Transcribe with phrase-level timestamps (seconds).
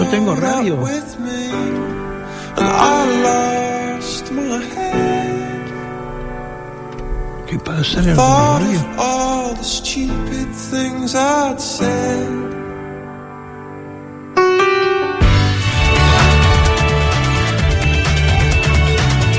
[0.00, 0.78] no tengo radio.
[7.46, 8.80] ¿Qué pasa en el radio?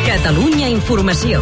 [0.06, 1.42] Catalunya Informació.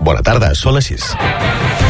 [0.00, 1.87] Bona tarda, són les 6.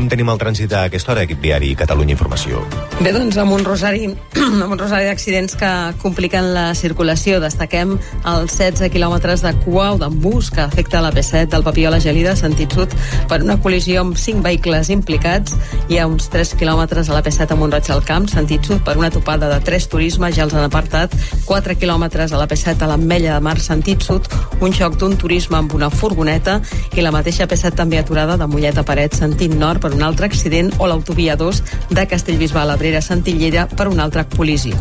[0.00, 2.62] Com tenim el trànsit a aquesta hora, equip diari Catalunya Informació?
[3.04, 4.06] Bé, doncs amb un rosari,
[4.64, 7.36] amb un rosari d'accidents que compliquen la circulació.
[7.42, 7.92] Destaquem
[8.32, 12.32] els 16 quilòmetres de cua o d'embús que afecta la P7 del Papiol a Gelida,
[12.32, 12.94] sentit sud,
[13.28, 15.58] per una col·lisió amb 5 vehicles implicats.
[15.92, 18.96] Hi ha uns 3 quilòmetres a la P7 a Montroig al Camp, sentit sud, per
[18.96, 21.12] una topada de 3 turismes, ja els han apartat.
[21.44, 24.32] 4 quilòmetres a la P7 a l'Ametlla de Mar, sentit sud,
[24.64, 26.56] un xoc d'un turisme amb una furgoneta
[26.96, 30.26] i la mateixa P7 també aturada de Mollet a Paret, sentit nord, per un altre
[30.26, 34.76] accident o l'autovia 2 de Castellbisbal a Brera Santillera per una altra col·lisió.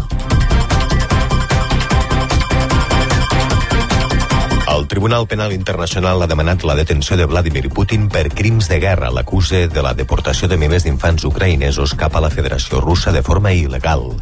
[4.70, 9.10] El Tribunal Penal Internacional ha demanat la detenció de Vladimir Putin per crims de guerra.
[9.12, 13.52] L'acuse de la deportació de milers d'infants ucraïnesos cap a la Federació Russa de forma
[13.52, 14.14] il·legal.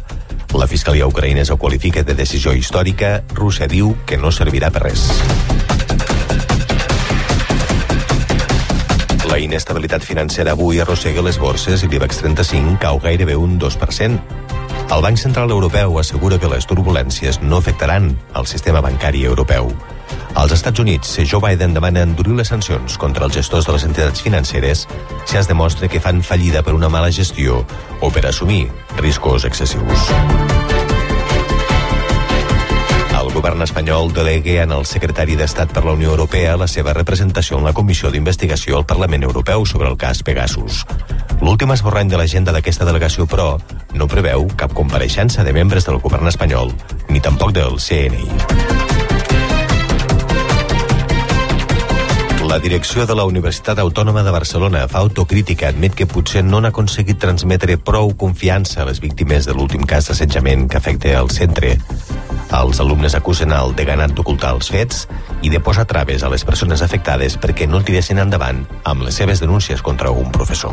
[0.58, 3.22] La Fiscalia ucraïnesa ho qualifica de decisió històrica.
[3.36, 5.04] Rússia diu que no servirà per res.
[9.38, 14.18] Inestabilitat financera avui arrossega les borses i l'IBEX 35 cau gairebé un 2%.
[14.88, 19.70] El Banc Central Europeu assegura que les turbulències no afectaran el sistema bancari europeu.
[20.34, 24.22] Als Estats Units, Joe Biden demana endurir les sancions contra els gestors de les entitats
[24.22, 24.86] financeres
[25.26, 27.64] si es demostra que fan fallida per una mala gestió
[28.00, 28.66] o per assumir
[29.02, 30.67] riscos excessius.
[33.38, 37.68] Govern espanyol delegui en el secretari d'Estat per la Unió Europea la seva representació en
[37.68, 40.80] la Comissió d'Investigació al Parlament Europeu sobre el cas Pegasus.
[41.38, 43.52] L'últim esborrany de l'agenda d'aquesta delegació, però,
[43.94, 46.74] no preveu cap compareixença de membres del govern espanyol,
[47.14, 48.26] ni tampoc del CNI.
[52.50, 56.72] La direcció de la Universitat Autònoma de Barcelona fa autocrítica, admet que potser no han
[56.72, 61.76] aconseguit transmetre prou confiança a les víctimes de l'últim cas d'assetjament que afecta el centre.
[62.48, 65.04] Els alumnes acusen el deganat d'ocultar els fets
[65.44, 69.42] i de posar traves a les persones afectades perquè no tiressin endavant amb les seves
[69.44, 70.72] denúncies contra un professor.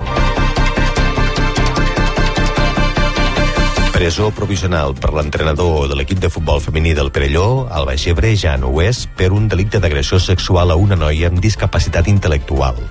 [3.96, 8.58] Presó provisional per l'entrenador de l'equip de futbol femení del Perelló, el Baix Ebre, ja
[8.60, 12.82] no ho és, per un delicte d'agressió sexual a una noia amb discapacitat intel·lectual.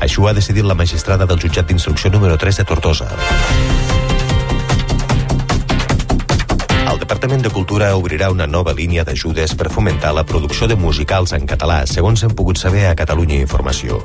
[0.00, 3.10] Això ho ha decidit la magistrada del jutjat d'instrucció número 3 de Tortosa.
[6.98, 11.30] El Departament de Cultura obrirà una nova línia d'ajudes per fomentar la producció de musicals
[11.36, 14.00] en català, segons hem pogut saber a Catalunya Informació.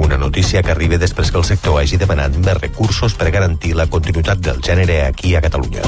[0.00, 3.84] Una notícia que arriba després que el sector hagi demanat més recursos per garantir la
[3.84, 5.84] continuïtat del gènere aquí a Catalunya.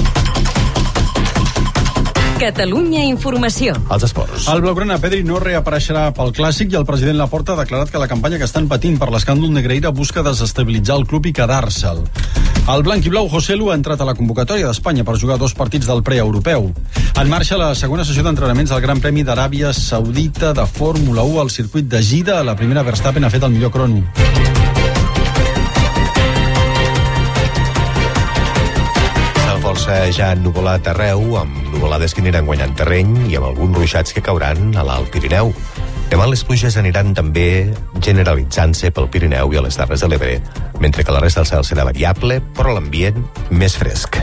[2.38, 3.74] Catalunya Informació.
[3.94, 4.48] Els esports.
[4.50, 8.08] El blaugrana Pedri no reapareixerà pel Clàssic i el president Laporta ha declarat que la
[8.10, 12.02] campanya que estan patint per l'escàndol Negreira busca desestabilitzar el club i quedar-se'l.
[12.74, 15.54] El blanc i blau José Lu ha entrat a la convocatòria d'Espanya per jugar dos
[15.54, 16.70] partits del preeuropeu.
[17.20, 21.54] En marxa la segona sessió d'entrenaments del Gran Premi d'Aràbia Saudita de Fórmula 1 al
[21.54, 22.42] circuit de Gida.
[22.42, 24.02] La primera Verstappen ha fet el millor crono.
[29.64, 34.22] força ja ennuvolat arreu, amb nuvolades que aniran guanyant terreny i amb alguns ruixats que
[34.24, 35.50] cauran a l'Alt Pirineu.
[36.08, 40.38] Demà les pluges aniran també generalitzant-se pel Pirineu i a les Terres de l'Ebre,
[40.80, 43.20] mentre que la resta del cel serà variable, però l'ambient
[43.52, 44.16] més fresc.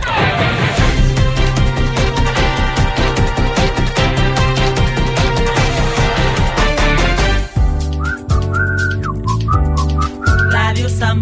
[10.49, 11.22] Ràdio Sant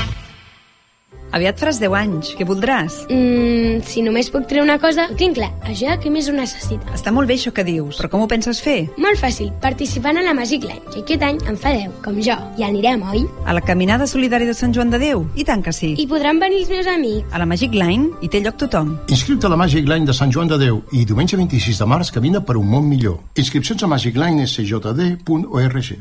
[1.31, 2.33] Aviat faràs 10 anys.
[2.37, 3.05] Què voldràs?
[3.09, 5.51] Mm, si només puc treure una cosa, ho tinc clar.
[5.67, 6.91] Això què més ho necessita?
[6.95, 8.89] Està molt bé això que dius, però com ho penses fer?
[9.01, 12.35] Molt fàcil, participant a la Magic Line, que aquest any en fa 10, com jo.
[12.59, 13.23] I anirem, oi?
[13.45, 15.25] A la Caminada Solidària de Sant Joan de Déu?
[15.35, 15.93] I tant que sí.
[15.97, 17.27] I podran venir els meus amics.
[17.31, 18.97] A la Magic Line hi té lloc tothom.
[19.07, 22.11] Inscriu-te a la Magic Line de Sant Joan de Déu i diumenge 26 de març
[22.11, 23.19] camina per un món millor.
[23.35, 25.91] Inscripcions a magiclinescjd.org.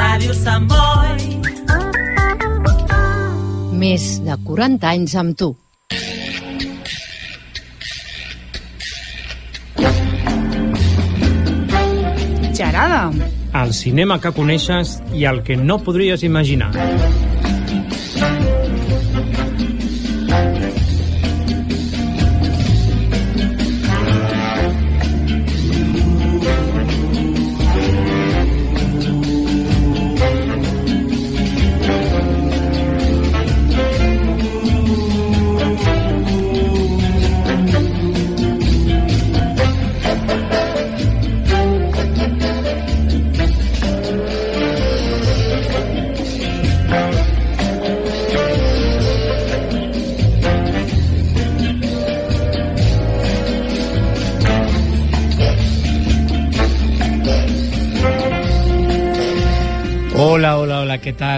[0.00, 0.99] Ràdio Sant Boi.
[3.80, 5.46] Més de 40 anys amb tu.
[12.58, 13.08] Xarada.
[13.62, 16.74] El cinema que coneixes i el que no podries imaginar.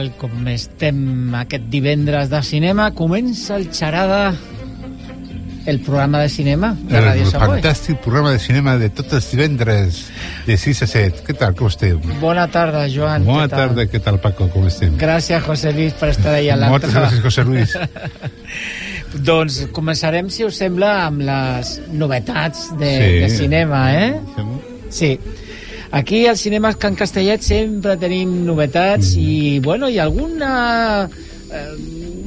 [0.03, 0.11] Tal?
[0.19, 2.91] Com estem aquest divendres de cinema?
[2.95, 4.35] Comença el Xarada,
[5.67, 7.41] el programa de cinema de el Ràdio Boi.
[7.41, 10.01] fantàstic programa de cinema de tots els divendres
[10.47, 11.23] de 6 a 7.
[11.27, 12.01] Què tal, com esteu?
[12.21, 13.25] Bona tarda, Joan.
[13.25, 13.69] Bona què tal?
[13.69, 14.97] tarda, què tal, Paco, com estem?
[14.99, 16.89] Gràcies, José Luis, per estar ahí a l'altre.
[16.91, 17.77] Moltes gràcies, José Luis.
[19.29, 23.21] doncs començarem, si us sembla, amb les novetats de, Sí.
[23.23, 24.21] de cinema, eh?
[24.91, 25.19] Sí.
[25.93, 29.21] Aquí al Cinema Can Castellet sempre tenim novetats Mm.
[29.21, 31.09] i, bueno, hi ha alguna...
[31.53, 31.77] Eh,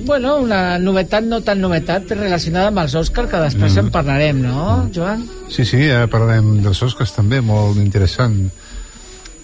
[0.06, 3.80] bueno, una novetat no tan novetat relacionada amb els Òscar, que després Mm.
[3.80, 5.26] en parlarem, no, Joan?
[5.50, 8.52] Sí, sí, ara parlarem dels Oscars també, molt interessant.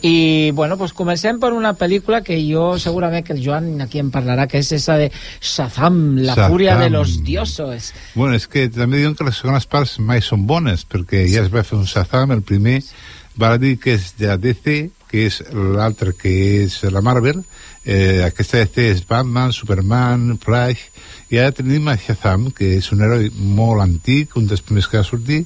[0.03, 4.09] I, bueno, pues comencem per una pel·lícula que jo segurament que el Joan aquí en
[4.11, 6.51] parlarà, que és esa de Shazam, la Shazam.
[6.51, 7.93] fúria de los dioses.
[8.15, 11.49] Bueno, és que també diuen que les segones parts mai són bones, perquè ja es
[11.53, 12.81] va fer un Shazam, el primer
[13.39, 14.77] va dir que és de DC,
[15.11, 16.31] que és l'altre que
[16.63, 17.43] és la Marvel,
[17.83, 20.87] eh, aquesta DC és Batman, Superman, Flash,
[21.31, 24.99] i ara tenim a Shazam, que és un heroi molt antic, un dels primers que
[24.99, 25.45] va sortir,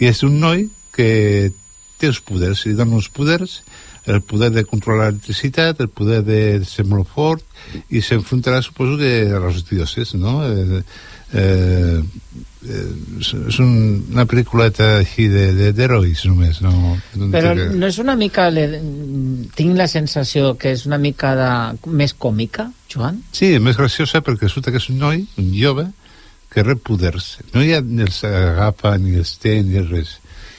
[0.00, 1.52] i és un noi que
[1.98, 3.60] té uns poders, li dona uns poders,
[4.04, 7.44] el poder de controlar l'electricitat, el poder de ser molt fort,
[7.88, 10.40] i s'enfrontarà, suposo, que a los dioses, no?
[10.48, 10.82] Eh,
[11.32, 12.02] eh,
[12.68, 13.72] eh, és- és un,
[14.12, 16.72] una pel·lículeta així de- de- d'herois només no,
[17.16, 18.48] no Però que- no és una mica...
[18.50, 18.66] Le...
[19.56, 21.50] Tinc la sensació que és una mica de...
[21.90, 23.22] més còmica, Joan?
[23.32, 25.88] sí, és més graciosa perquè resulta que és un noi, un jove
[26.52, 27.38] que rep poders.
[27.54, 30.18] No hi ha ni els agafa ni els té ni res.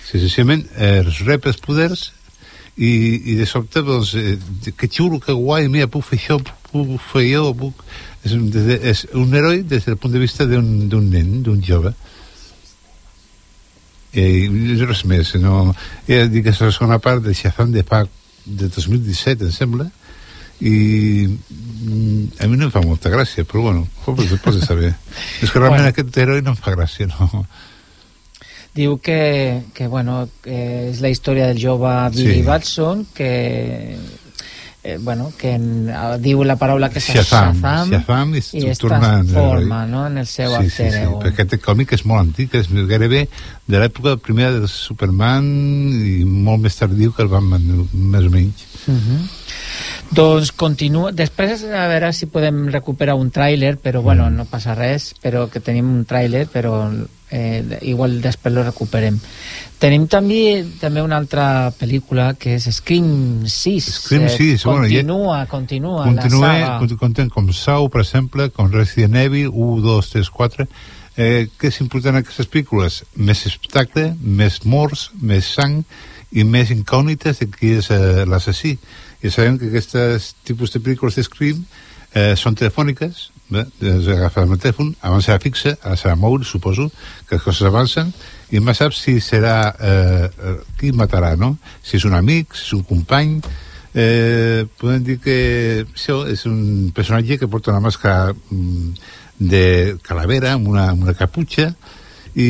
[0.10, 2.08] Senzillament eh, rep els poders
[2.78, 2.90] i,
[3.34, 4.38] i de sobte doncs, eh,
[4.78, 6.40] que xulo, que guai, mira, puc fer això
[6.72, 7.86] puc fer jo puc...
[8.24, 11.92] És, un, de, és un heroi des del punt de vista d'un nen, d'un jove
[14.14, 15.74] eh, i res més no,
[16.08, 18.06] ja dic que és la segona part de Shazam de fa
[18.46, 19.90] de 2017 em sembla
[20.64, 20.74] i
[21.28, 23.86] mm, a mi no em fa molta gràcia però bueno,
[24.22, 25.92] després de saber és que realment Bueno.
[25.92, 27.46] aquest heroi no em fa gràcia no?
[28.74, 32.46] Diu que, que, bueno, que és la història del jove Billy Sí.
[32.48, 33.98] Batson, que...
[34.86, 38.66] Eh, bueno, que en, eh, diu la paraula que és Shazam, Shazam, Shazam i i
[38.68, 41.20] es transforma no, en el seu sí, sí, alter sí, ego.
[41.24, 43.22] perquè aquest còmic és molt antic és gairebé
[43.72, 45.48] de l'època primera de Superman
[46.04, 49.30] i molt més tardiu que el Batman més o menys Mhm.
[50.14, 51.12] Doncs continua...
[51.16, 54.36] Després a veure si podem recuperar un tràiler, però bueno, Mm.
[54.36, 56.92] no passa res, però que tenim un tràiler, però
[57.32, 59.18] eh, igual després lo recuperem.
[59.80, 63.88] Tenim també també una altra pel·lícula que és Scream 6.
[64.04, 66.80] Scream 6, bueno, ja- continua, continua, Continua, la saga.
[66.80, 70.68] cont- content com Sau, per exemple, com Resident Evil, 1, 2, 3, 4.
[71.18, 73.04] Eh, què és important en aquestes pel·lícules?
[73.16, 75.84] Més espectacle, més morts, més sang
[76.34, 78.76] i més incògnites de qui és eh, l'assassí.
[79.24, 81.64] I sabem que aquests tipus de pel·lícules de Scream
[82.14, 86.90] eh, són telefòniques, bé, es agafa el telèfon, abans serà fixa, ara serà mòbil, suposo,
[87.28, 88.14] que les coses avancen,
[88.54, 91.56] i mai saps si serà eh, eh, qui matarà, no?
[91.84, 93.40] Si és un amic, si és un company,
[93.94, 95.38] eh, podem dir que
[95.86, 98.94] això és un personatge que porta una màscara mm,
[99.40, 99.66] de
[100.06, 101.72] calavera amb una, amb una caputxa
[102.40, 102.48] i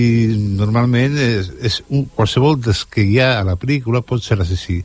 [0.59, 4.79] normalment és, és un, qualsevol dels que hi ha a la pel·lícula pot ser l'assassí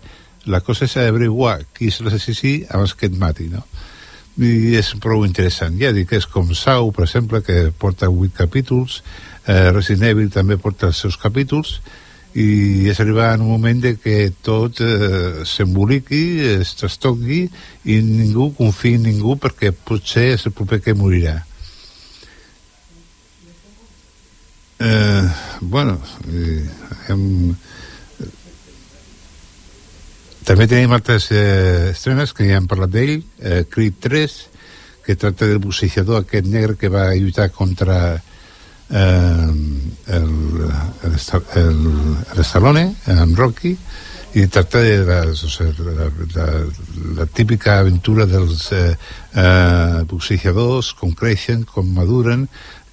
[0.48, 3.62] la cosa és averiguar qui és l'assassí abans que et mati no?
[4.38, 9.02] i és prou interessant ja dic és com Sau per exemple que porta 8 capítols
[9.46, 11.78] eh, Resident Evil també porta els seus capítols
[12.38, 16.22] i és arribar en un moment de que tot eh, s'emboliqui,
[16.58, 17.46] es trastoqui
[17.88, 21.40] i ningú confia en ningú perquè potser és el proper que morirà.
[24.80, 25.28] Eh,
[25.60, 26.64] bueno, eh,
[27.08, 27.54] hem,
[30.46, 34.36] també tenim altres eh, estrenes que ja hem parlat d'ell, eh, Creed 3,
[35.04, 39.48] que tracta del bussejador aquest negre que va lluitar contra eh,
[40.06, 40.30] el,
[41.08, 41.18] el,
[41.56, 41.82] el,
[42.36, 42.78] el
[43.18, 43.76] en Rocky,
[44.36, 44.98] i tracta de
[45.34, 46.46] sigui, la, la,
[47.16, 48.96] la típica aventura dels eh,
[49.34, 52.46] eh, boxejadors, com creixen, com maduren,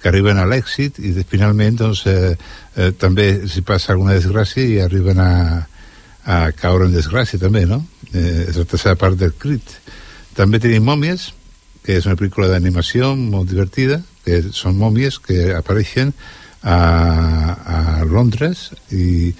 [0.06, 2.36] que arriben a l'èxit i finalment doncs, eh,
[2.78, 5.32] eh, també si passa alguna desgràcia i arriben a,
[6.22, 7.80] a caure en desgràcia també, no?
[8.12, 9.66] Eh, és la tercera part del crit.
[10.38, 11.32] També tenim Mòmies,
[11.82, 16.14] que és una pel·lícula d'animació molt divertida, que són mòmies que apareixen
[16.62, 19.34] a, a Londres i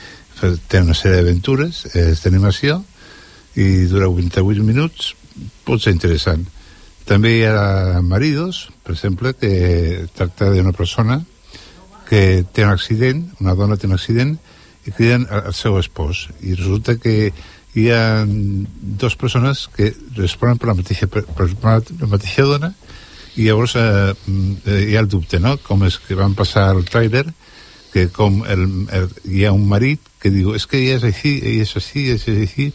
[0.67, 2.81] té una sèrie d'aventures, és d'animació
[3.55, 5.15] i dura 28 minuts,
[5.63, 6.43] pot ser interessant.
[7.07, 11.21] També hi ha Maridos, per exemple, que tracta d'una persona
[12.09, 14.37] que té un accident, una dona té un accident,
[14.87, 16.27] i criden al seu espòs.
[16.43, 17.33] I resulta que
[17.77, 22.73] hi ha dues persones que responen per la mateixa, per, la mateixa dona
[23.37, 25.57] i llavors eh, eh, hi ha el dubte, no?
[25.63, 27.27] Com és que van passar el tràiler
[27.93, 28.65] que com el,
[28.97, 31.77] el, hi ha un marit que diu, és es que ella és així, ella és
[31.79, 32.71] així, ella és així,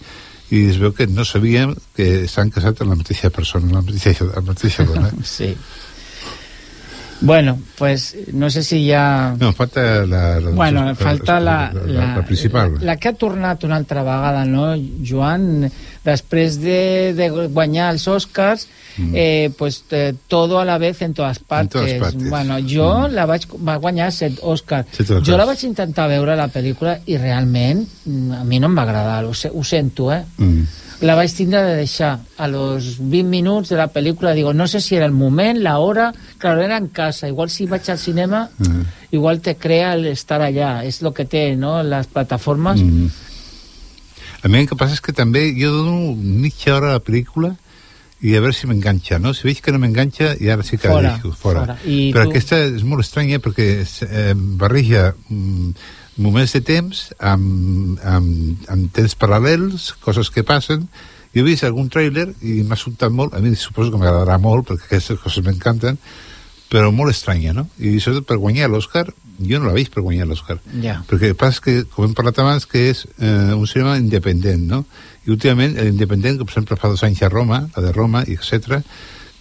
[0.51, 3.83] i es veu que no sabíem que s'han casat amb la mateixa persona, amb la
[3.87, 5.11] mateixa, amb la mateixa dona.
[5.37, 5.53] sí.
[7.21, 9.35] Bueno, pues no sé si ja...
[9.39, 10.39] No, falta la...
[10.39, 12.73] la bueno, la, falta la, la, la, la principal.
[12.79, 14.73] La, la que ha tornat una altra vegada, no,
[15.05, 15.69] Joan?
[16.01, 18.65] Després de, de guanyar els Oscars,
[18.97, 19.13] mm.
[19.13, 21.79] eh, pues eh, todo a la vez en todas partes.
[21.79, 22.29] En todas partes.
[22.29, 23.13] Bueno, jo mm.
[23.13, 24.89] la vaig, va guanyar set Oscars.
[24.89, 25.29] Set Oscars.
[25.29, 28.87] Jo la vaig intentar veure, la pel·lícula, i realment mm, a mi no em va
[28.89, 30.23] agradar, ho, ho sento, eh?
[30.41, 34.67] Mm la vaig tindre de deixar a los 20 minuts de la pel·lícula digo, no
[34.67, 37.97] sé si era el moment, la hora claro, era en casa, igual si vaig al
[37.97, 38.81] cinema mm.
[39.11, 43.09] igual te crea el estar allà és lo que té, no?, les plataformes mm.
[44.43, 47.55] a mi el que passa és que també jo dono mitja hora a la pel·lícula
[48.21, 49.33] i a veure si m'enganxa, no?
[49.33, 51.63] Si veig que no m'enganxa, i ara sí que fora, la deixo, fora.
[51.65, 51.77] fora.
[51.89, 52.35] I Però tu...
[52.35, 55.71] aquesta és molt estranya perquè eh, barreja mm,
[56.21, 60.87] moments de temps amb, amb, amb temps paral·lels, coses que passen.
[61.31, 64.67] Jo he vist algun tràiler i m'ha sobtat molt, a mi suposo que m'agradarà molt
[64.67, 65.99] perquè aquestes coses m'encanten,
[66.71, 67.67] però molt estranya, no?
[67.79, 69.05] I sobretot per guanyar l'Oscar,
[69.41, 70.59] jo no la veig per guanyar l'Oscar.
[70.83, 70.99] Ja.
[71.07, 74.85] Perquè el és que, com hem parlat abans, que és eh, un cinema independent, no?
[75.25, 78.83] I últimament l'independent, com sempre fa dos anys a Roma, la de Roma, etc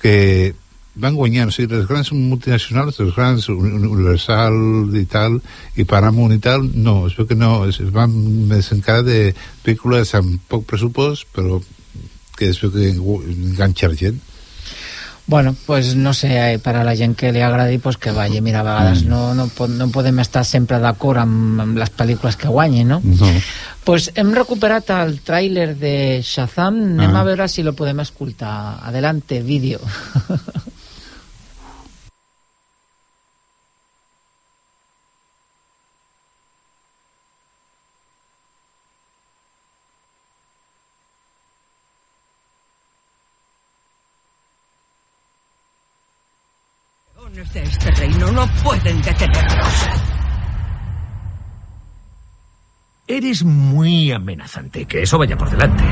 [0.01, 0.55] que
[0.94, 5.38] van guanyant, o sigui, les grans multinacionals, les grans Universal i tal,
[5.78, 8.14] i Paramount i tal, no, es veu que no, es, van
[8.50, 9.20] més encara de
[9.64, 11.61] pel·lícules amb poc pressupost, però
[12.37, 14.18] que es veu que enganxar gent.
[15.30, 18.40] Bueno, pues no sé, eh, per a la gent que li agradi, pues que vagi.
[18.42, 19.09] Mira, a vegades mm.
[19.09, 19.47] no, no,
[19.78, 22.99] no podem estar sempre d'acord amb, amb les pel·lícules que guanyin, no?
[23.04, 23.30] No.
[23.87, 25.94] Pues hem recuperat el tràiler de
[26.26, 26.82] Shazam.
[26.97, 27.20] Anem Ah.
[27.20, 28.80] a veure si lo podem escoltar.
[28.82, 29.78] Adelante, vídeo.
[47.35, 49.89] de este reino no pueden detenernos.
[53.07, 55.85] Eres muy amenazante, que eso vaya por delante.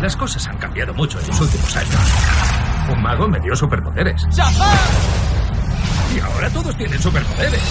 [0.00, 1.94] Las cosas han cambiado mucho en los últimos años.
[2.92, 4.26] Un mago me dio superpoderes.
[6.14, 7.62] Y ahora todos tienen superpoderes.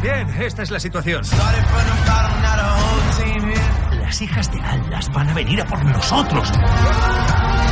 [0.00, 1.22] Bien, esta es la situación.
[4.08, 6.50] Las hijas de Alas van a venir a por nosotros.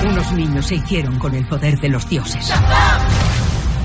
[0.04, 2.52] Unos niños se hicieron con el poder de los dioses.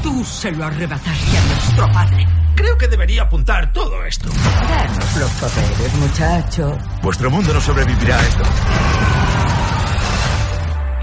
[0.03, 2.27] Tú se lo arrebataste a nuestro padre.
[2.53, 4.27] Creo que debería apuntar todo esto.
[4.27, 6.77] Danos los poderes, muchacho.
[7.01, 8.43] Vuestro mundo no sobrevivirá a esto.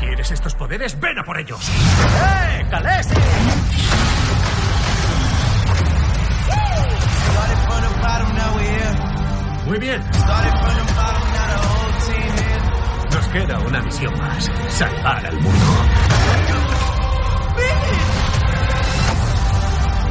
[0.00, 1.00] ¿Quieres estos poderes?
[1.00, 1.66] ¡Ven a por ellos!
[1.66, 3.08] ¡Eh, Calés!
[9.68, 10.02] Muy bien.
[13.32, 14.50] Queda una misión más.
[14.68, 15.66] Salvar al mundo.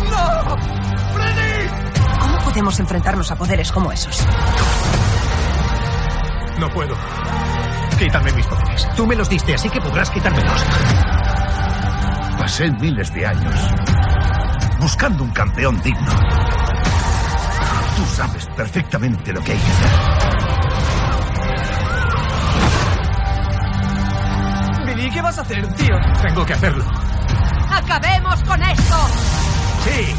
[0.09, 0.57] ¡No!
[1.13, 1.69] ¡Freddy!
[2.19, 4.25] ¿Cómo podemos enfrentarnos a poderes como esos?
[6.59, 6.95] No puedo.
[7.97, 8.87] Quítame mis poderes.
[8.95, 10.63] Tú me los diste, así que podrás quitármelos.
[12.37, 13.55] Pasé miles de años
[14.79, 16.11] buscando un campeón digno.
[17.95, 20.06] Tú sabes perfectamente lo que hay que hacer.
[25.07, 25.95] Billy, ¿qué vas a hacer, tío?
[26.21, 26.83] Tengo que hacerlo.
[27.71, 28.95] ¡Acabemos con esto!
[29.85, 30.15] Sí,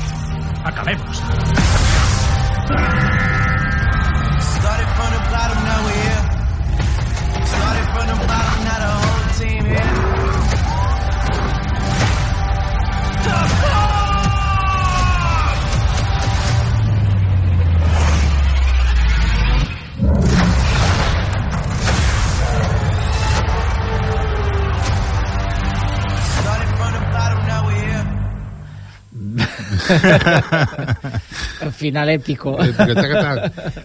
[0.65, 1.23] acabemos.
[31.73, 32.57] Final èpico.
[32.63, 32.73] Eh.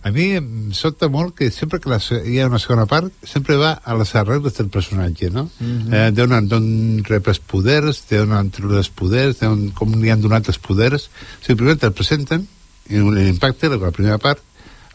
[0.04, 3.58] A mi em sobta molt que sempre que la, hi ha una segona part sempre
[3.60, 5.50] va a les arregles del personatge, no?
[5.60, 5.94] Mhm.
[5.94, 10.22] eh, d'on d'on rep els poders, d'on han tret els poders, d'on, com li han
[10.22, 11.10] donat els poders.
[11.42, 12.48] O sigui, primer te'l presenten,
[12.90, 14.42] i l'impacte, la primera part,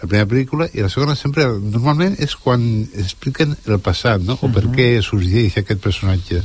[0.01, 2.61] la primera pel·lícula, i la segona sempre, normalment, és quan
[2.95, 4.39] expliquen el passat, no?
[4.43, 4.75] O per Mhm.
[4.77, 6.43] què sorgeix aquest personatge.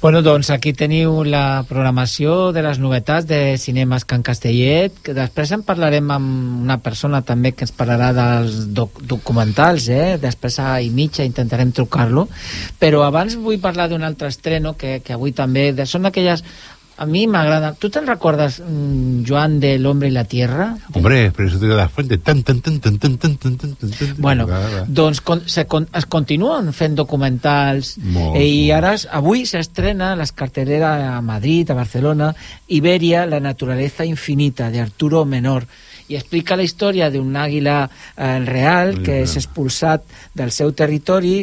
[0.00, 5.50] Bueno, doncs aquí teniu la programació de les novetats de Cinemes Can Castellet, que després
[5.56, 10.14] en parlarem amb una persona també que ens parlarà dels doc documentals, eh?
[10.22, 12.28] després a i mitja intentarem trucar-lo,
[12.78, 16.46] però abans vull parlar d'un altre estreno que, que avui també, de, són aquelles
[16.98, 17.72] a mi m'agrada.
[17.78, 20.76] Tu te'n recordes, mm, Joan, de L'Hombre i la Tierra?
[20.92, 22.18] Hombre, pero eso te da la fuente.
[22.18, 23.76] Tan, tan, tan, tan, tan, tan, tan, tan.
[24.18, 24.48] Bueno,
[24.86, 30.18] doncs con, se, con, es continuen fent documentals Molt, eh, i ara avui s'estrena a
[30.18, 32.34] les carteleres a Madrid, a Barcelona,
[32.66, 35.66] Iberia, la naturaleza infinita, de Arturo Menor
[36.08, 40.04] i explica la història d'un àguila eh, real que és expulsat
[40.36, 41.42] del seu territori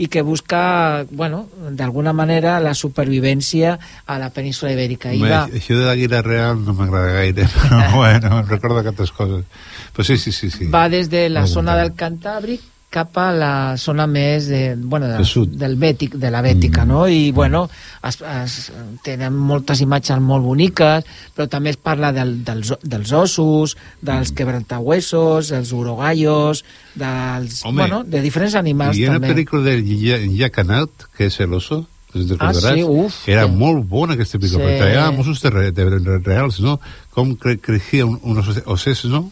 [0.00, 5.12] i que busca, bueno, d'alguna manera la supervivència a la península ibèrica.
[5.12, 9.44] I Home, va, això de l'Àguila Real no m'agrada gaire, però bueno, recordo aquestes coses.
[9.92, 10.50] Però sí, sí, sí.
[10.50, 10.70] sí.
[10.72, 15.18] va des de la zona del Cantàbric cap a la zona més de, bueno, de,
[15.20, 15.52] Del sud.
[15.60, 16.88] del Bètic, de la Bètica, Mm.
[16.88, 17.02] no?
[17.12, 17.66] I, bueno,
[18.02, 18.54] es, es,
[19.04, 21.04] tenen moltes imatges molt boniques,
[21.36, 24.34] però també es parla del, dels, dels ossos, dels Mm.
[24.36, 29.34] quebrantahuesos, dels urogallos, dels, Home, bueno, de diferents animals Hi ha una també.
[29.34, 29.82] pel·lícula de
[30.36, 30.58] Jack
[31.16, 31.86] que és El oso,
[32.24, 32.64] te'n recordaràs?
[32.64, 33.52] Ah, sí, uf, Era sí.
[33.52, 34.66] molt bona aquesta pel·lícula, Sí.
[34.70, 36.78] perquè traia mossos de, re- de, re- reals, no?
[37.12, 39.30] Com cre creixia un, unos osses, no?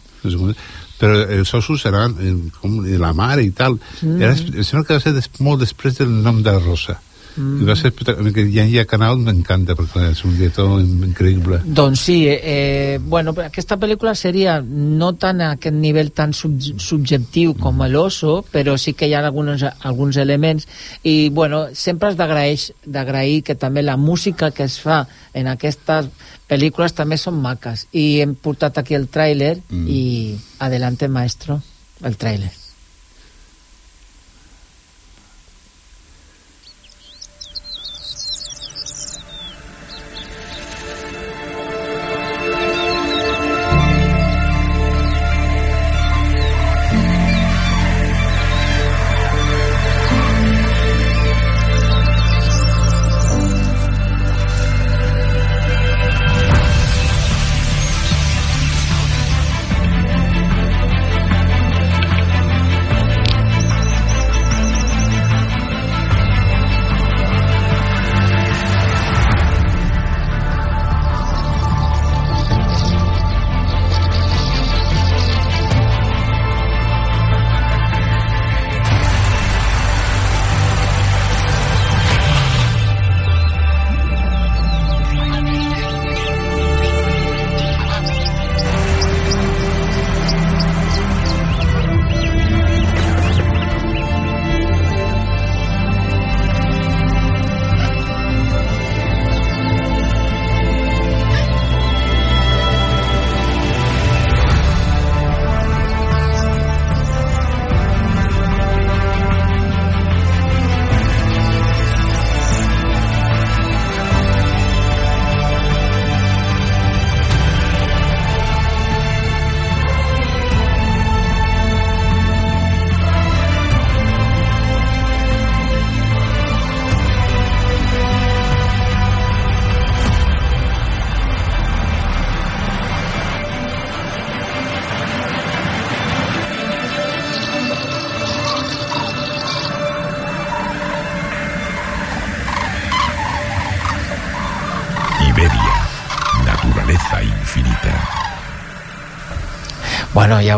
[0.99, 3.79] Però els ossos eren eh, com la mare i tal.
[4.01, 4.21] Mm.
[4.21, 6.93] Era, em sembla que va ser des, molt després del nom de la Rosa.
[6.93, 7.14] Mm.
[7.35, 11.61] I va ser, espectac- que ja Jack Analt m'encanta, perquè és un director increïble.
[11.65, 16.55] Doncs sí, eh, eh, bueno, aquesta pel·lícula seria no tan a aquest nivell tan sub
[16.79, 20.67] subjectiu com l'oso, però sí que hi ha alguns, alguns elements
[21.03, 26.07] i bueno, sempre has d'agrair que també la música que es fa en aquestes
[26.47, 29.87] pel·lícules també són maques i hem portat aquí el tràiler mm.
[29.87, 31.61] i adelante maestro,
[32.03, 32.64] el tràiler.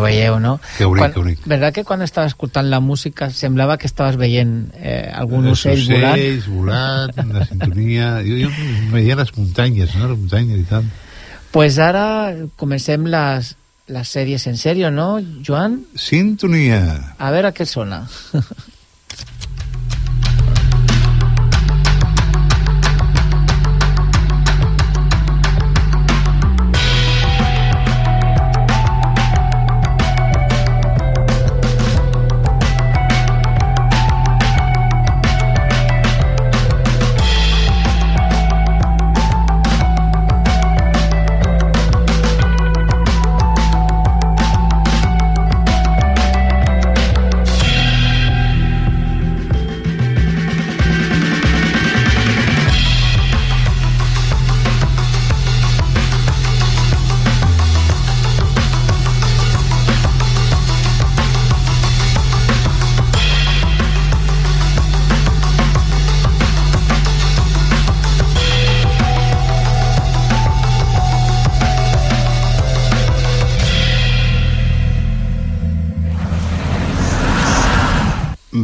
[0.08, 0.56] Veieu, no?
[0.78, 1.44] Que bonic, quan, que bonic.
[1.52, 5.84] ¿Verdad que quan estava escoltant la música semblava que estaves veient eh, algun Els ocell
[5.92, 6.16] volant?
[6.16, 8.10] ocells volant, la sintonia...
[8.26, 8.50] Jo, jo
[8.96, 10.10] veia les muntanyes, no?
[10.10, 10.88] Les muntanyes i tal.
[11.54, 12.04] Pues ara
[12.60, 13.54] comencem les,
[13.88, 15.14] les sèries en sèrio, no,
[15.46, 15.78] Joan?
[15.96, 16.82] Sintonia.
[17.16, 18.02] A veure què sona.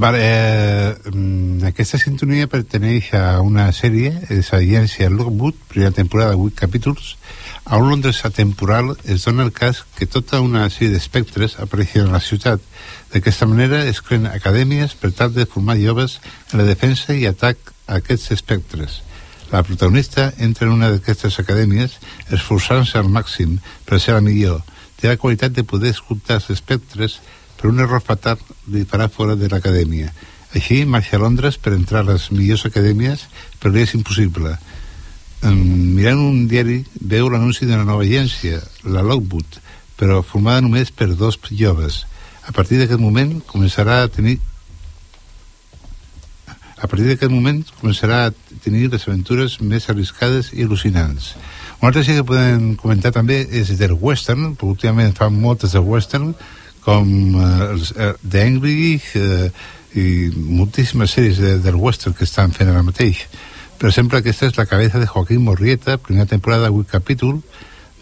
[0.04, 7.14] Vale, eh, aquesta sintonia perteneix a una sèrie, és Agència Lockwood, primera temporada, 8 capítols.
[7.64, 12.18] A un Londres atemporal es dona el cas que tota una sèrie d'espectres apareixen a
[12.18, 12.60] la ciutat.
[13.14, 16.18] D'aquesta manera es creen acadèmies per tal de formar joves
[16.52, 19.00] en la defensa i atac a aquests espectres.
[19.54, 21.96] La protagonista entra en una d'aquestes acadèmies
[22.28, 23.56] esforçant-se al màxim
[23.88, 24.60] per ser la millor.
[25.00, 27.22] Té la qualitat de poder escoltar els espectres
[27.64, 28.36] però un error fatal
[28.68, 30.10] li farà fora de l'acadèmia.
[30.52, 33.22] Així marxa a Londres per entrar a les millors acadèmies,
[33.56, 34.50] però li és impossible.
[35.40, 39.56] Mirant un diari veu l'anunci d'una nova agència, la Lockwood,
[39.96, 42.02] però formada només per dos joves.
[42.44, 44.36] A partir d'aquest moment començarà a tenir
[46.76, 51.30] a partir d'aquest moment començarà a tenir les aventures més arriscades i al·lucinants.
[51.80, 56.34] Una altra que podem comentar també és del western, perquè últimament fan moltes de western,
[56.84, 57.08] com
[57.40, 59.50] eh, The Angry eh,
[59.94, 63.24] i moltíssimes sèries de, del western que estan fent ara mateix.
[63.78, 67.40] Per exemple, aquesta és la cabeza de Joaquín Morrieta, primera temporada, 8 capítol.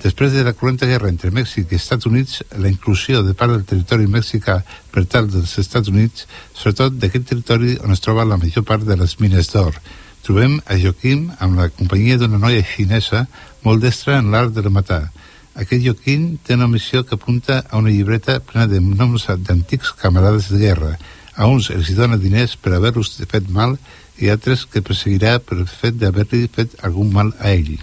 [0.02, 3.64] Després de la cruenta guerra entre Mèxic i Estats Units, la inclusió de part del
[3.68, 4.58] territori mexicà
[4.90, 6.26] per tal dels Estats Units,
[6.58, 9.78] sobretot d'aquest territori on es troba la major part de les mines d'or.
[10.26, 13.28] Trobem a Joaquim amb la companyia d'una noia xinesa
[13.62, 15.04] molt destra en l'art de matar.
[15.52, 20.48] Aquest Joaquim té una missió que apunta a una llibreta plena de noms d'antics camarades
[20.48, 20.96] de guerra.
[21.36, 23.76] A uns els dona diners per haver-los fet mal
[24.16, 27.76] i altres que perseguirà per el fet d'haver-li fet algun mal a ell.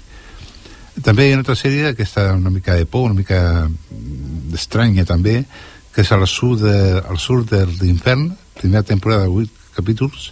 [1.06, 4.56] També hi ha una altra sèrie que està una mica de por, una mica mm,
[4.58, 5.44] estranya també,
[5.94, 10.32] que és al sud, de, al sud de l'infern, primera temporada de 8 capítols,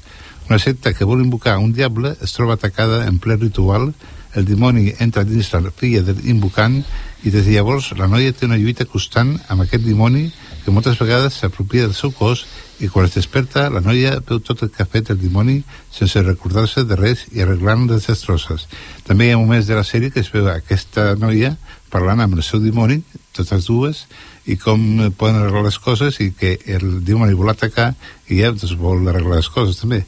[0.50, 3.94] una secta que vol invocar un diable es troba atacada en ple ritual,
[4.38, 6.84] el dimoni entra dins la filla de l'invocant
[7.24, 10.28] i des de llavors la noia té una lluita constant amb aquest dimoni
[10.64, 12.46] que moltes vegades s'apropia del seu cos
[12.80, 16.22] i quan es desperta la noia veu tot el que ha fet el dimoni sense
[16.22, 18.68] recordar-se de res i arreglant les destrosses.
[19.08, 21.56] També hi ha moments de la sèrie que es veu aquesta noia
[21.90, 23.02] parlant amb el seu dimoni,
[23.34, 24.06] totes dues,
[24.46, 27.94] i com poden arreglar les coses i que el dimoni vol atacar
[28.28, 30.04] i ella doncs, vol arreglar les coses també.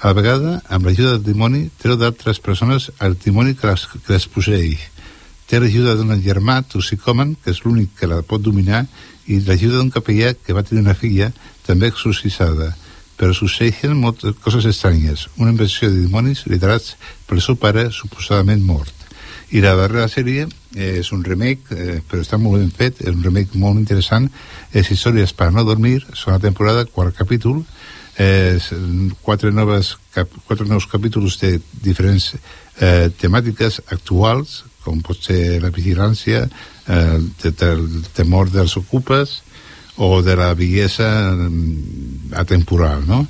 [0.00, 4.14] A la vegada, amb l'ajuda del dimoni, treu d'altres persones el dimoni que les, que
[4.14, 4.86] les posseix
[5.50, 8.86] té l'ajuda d'un germà, toxicòman, que és l'únic que la pot dominar,
[9.28, 11.28] i l'ajuda d'un capellà que va tenir una filla,
[11.66, 12.70] també exorcitzada.
[13.20, 15.26] Però succeeixen moltes coses estranyes.
[15.36, 16.94] Una invenció de dimonis liderats
[17.28, 18.94] pel seu pare, suposadament mort.
[19.52, 23.12] I la darrera sèrie eh, és un remake, eh, però està molt ben fet, és
[23.12, 24.30] un remake molt interessant,
[24.72, 27.66] és Històries per no dormir, segona temporada, quart capítol,
[28.20, 28.58] eh,
[29.24, 32.34] quatre, noves, cap, quatre nous capítols de diferents
[32.80, 36.46] eh, temàtiques actuals com pot ser la vigilància,
[36.88, 37.18] eh,
[37.50, 39.40] el temor dels ocupes
[39.96, 43.26] o de la bellesa mm, atemporal, no?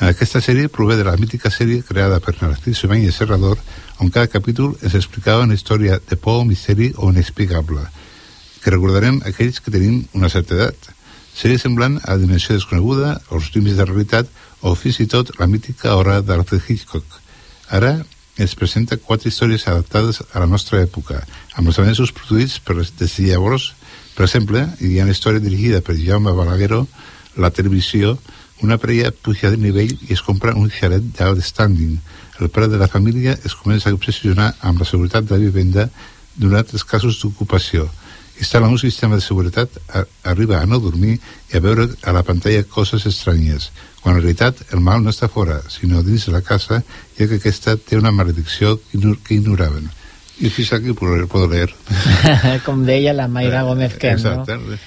[0.00, 3.58] Aquesta sèrie prové de la mítica sèrie creada per Narcís Sebany i Serrador,
[4.00, 7.84] on cada capítol es explicava una història de por, misteri o inexplicable,
[8.62, 10.88] que recordarem aquells que tenim una certa edat.
[11.36, 15.94] Sèrie semblant a dimensió desconeguda, els límits de realitat o fins i tot la mítica
[15.96, 17.06] hora d'Arthur Hitchcock.
[17.70, 18.00] Ara
[18.40, 21.20] ens presenta quatre històries adaptades a la nostra època,
[21.54, 23.72] amb els avenços produïts per, des de llavors.
[24.16, 26.86] Per exemple, hi ha una història dirigida per Jaume Balagueró,
[27.36, 28.16] la televisió,
[28.62, 31.96] una parella puja de nivell i es compra un xalet d'alt standing.
[32.40, 35.88] El pare de la família es comença a obsessionar amb la seguretat de la vivenda
[36.36, 37.88] durant els casos d'ocupació.
[38.40, 41.18] Instal·la un sistema de seguretat, a, arriba a no dormir
[41.52, 45.28] i a veure a la pantalla coses estranyes quan en realitat el mal no està
[45.28, 46.80] fora, sinó dins de la casa,
[47.18, 49.90] ja que aquesta té una maledicció que ignoraven.
[50.40, 51.68] I fins aquí puedo leer.
[52.66, 54.56] Com deia la Mayra Gómez Ken, Exacte.
[54.56, 54.78] no?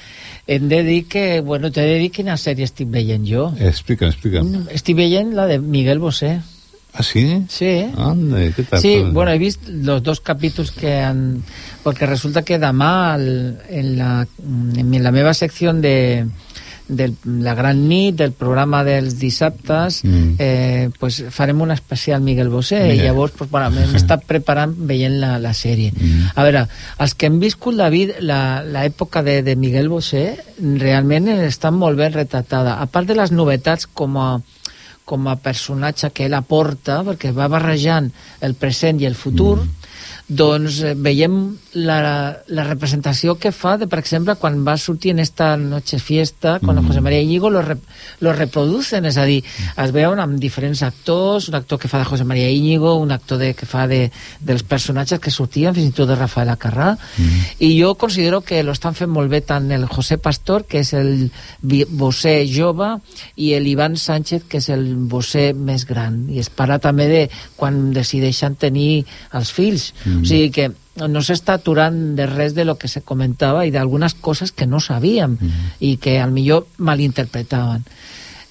[0.48, 3.52] Hem de dir que, bueno, t'he de dir quina sèrie estic veient jo.
[3.62, 4.42] Explica, explica.
[4.44, 6.40] Mm, Estic veient la de Miguel Bosé.
[6.94, 7.44] ¿Ah, sí?
[7.50, 7.88] Sí.
[7.98, 8.80] Anda, ¿qué tal?
[8.80, 11.44] Sí, bueno, he vist los dos capítols que han...
[11.82, 14.28] Porque resulta que el, en, la,
[14.76, 16.28] en la meva secció de,
[16.88, 20.36] de la gran nit, del programa dels dissabtes, mm.
[20.40, 22.96] eh, pues farem un especial Miguel Bosé Mira.
[22.96, 25.94] i llavors pues, bueno, m'he estat preparant veient la, la sèrie.
[25.96, 26.34] Mm.
[26.36, 26.66] A veure,
[27.04, 30.26] els que hem viscut la vida, l'època de, de Miguel Bosé
[30.60, 32.78] realment estan molt ben retratada.
[32.82, 34.30] A part de les novetats com a
[35.06, 38.10] com a personatge que ell aporta, perquè va barrejant
[38.42, 39.83] el present i el futur, mm.
[40.38, 42.00] Doncs eh, veiem la,
[42.48, 46.84] la representació que fa de, per exemple, quan va sortir en esta Noche Fiesta con
[46.84, 46.88] Mm.
[46.88, 47.80] José María Íñigo lo, rep,
[48.20, 49.42] lo reproducen, és a dir,
[49.78, 53.38] es veuen amb diferents actors, un actor que fa de José María Íñigo, un actor
[53.38, 56.94] de, que fa de, dels personatges que sortien, fins i tot de Rafael Acarrà,
[57.60, 60.94] i jo considero que lo estan fent molt bé tant el José Pastor, que és
[60.98, 61.30] el
[61.62, 62.90] bossé jove,
[63.36, 67.24] i el Ivan Sánchez, que és el bossé més gran, i es parla també de
[67.56, 69.92] quan decideixen tenir els fills.
[70.06, 70.23] Mm.
[70.24, 70.70] O sigui que
[71.04, 74.80] no s'està aturant de res de lo que se comentava i d'algunes coses que no
[74.80, 75.38] sabíem
[75.80, 77.84] i que al millor malinterpretaven.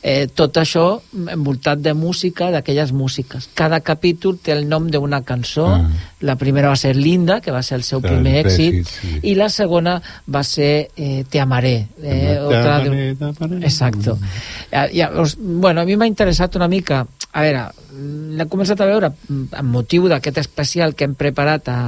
[0.05, 0.97] Eh, tot això
[1.31, 3.45] envoltat de música, d'aquelles músiques.
[3.55, 5.69] Cada capítol té el nom d'una cançó.
[5.77, 5.85] Ah.
[6.27, 9.21] La primera va ser Linda, que va ser el seu El primer èxit, èxit, sí.
[9.31, 11.87] i la segona va ser eh, Te amaré.
[12.03, 13.57] Eh, Te otra de- amaré, te amaré.
[13.65, 14.19] Exacto.
[14.73, 17.07] Ja, ja, us- bueno, a mi m'ha interessat una mica...
[17.33, 21.79] A veure, mm, l'he començat a veure amb motiu d'aquest especial que hem preparat a,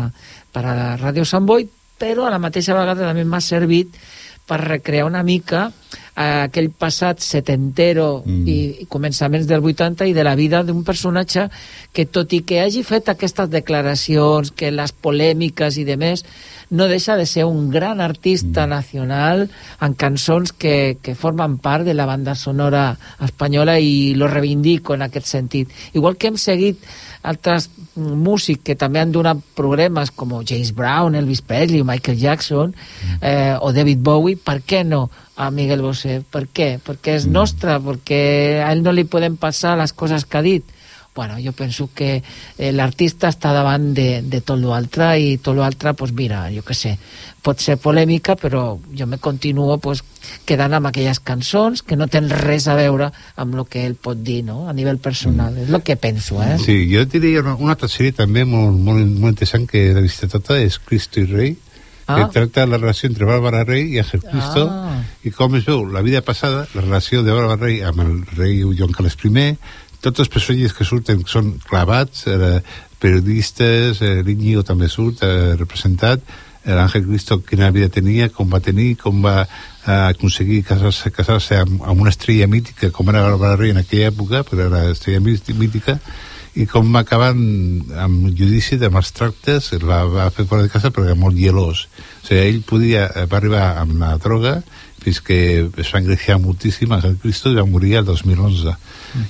[0.52, 1.66] per a la Ràdio Sant Boi,
[2.00, 3.98] però a la mateixa vegada també m'ha servit
[4.46, 5.70] per recrear una mica
[6.16, 8.42] eh, aquell passat setentero mm.
[8.48, 11.48] i, i començaments del 80 i de la vida d'un personatge
[11.92, 16.24] que tot i que hagi fet aquestes declaracions, que les polèmiques i de més,
[16.70, 19.48] no deixa de ser un gran artista nacional
[19.85, 25.07] en cançons que, que formen part de la banda sonora espanyola i lo reivindico en
[25.07, 25.74] aquest sentit.
[25.92, 26.83] Igual que hem seguit
[27.24, 32.74] altres mm, músics que també han donat programes com James Brown, Elvis Presley, Michael Jackson
[33.20, 36.20] eh, o David Bowie, per què no a Miguel Bosé?
[36.30, 36.74] Per què?
[36.84, 38.22] Perquè és nostre, perquè
[38.62, 40.73] a ell no li poden passar les coses que ha dit.
[41.14, 42.22] Bueno, jo penso que
[42.59, 46.74] eh, l'artista està davant de, de tot l'altre i tot l'altre, pues mira, jo què
[46.74, 46.96] sé,
[47.44, 50.03] pot ser polèmica, però jo me continuo pues,
[50.48, 54.18] quedant amb aquelles cançons que no tenen res a veure amb el que ell pot
[54.27, 55.55] dir, no?, a nivell personal.
[55.62, 56.57] És el que penso, eh?
[56.59, 60.27] Sí, jo diria una, una altra sèrie també molt, molt, molt interessant que he vist
[60.35, 61.55] tota és Cristo i Rei,
[62.07, 62.18] Ah.
[62.18, 64.98] que tracta la relació entre Bàrbara Rei i Ángel Cristo Ah.
[65.24, 68.59] i com es veu la vida passada, la relació de Bàrbara Rei amb el rei
[68.61, 69.57] Joan Carles I,
[70.05, 72.59] tots els personatges que surten són clavats, eh,
[73.01, 76.21] periodistes, eh, l'Iñigo també surt eh, representat,
[76.64, 81.83] l'Àngel Cristo quina vida tenia, com va tenir, com va eh, aconseguir casar-se casar amb,
[81.85, 85.59] amb una estrella mítica com era Bàrbara Rei en aquella època, però era estrella mí-
[85.61, 85.99] mítica,
[86.55, 90.71] i com va acabar amb, amb judici de mals tractes, la va fer fora de
[90.73, 91.85] casa perquè era molt gelós.
[92.23, 94.62] O sigui, ell podia, eh, va arribar amb la droga
[95.05, 95.38] fins que
[95.69, 98.75] es va engreixar moltíssim a Sant Cristo i va morir el 2011.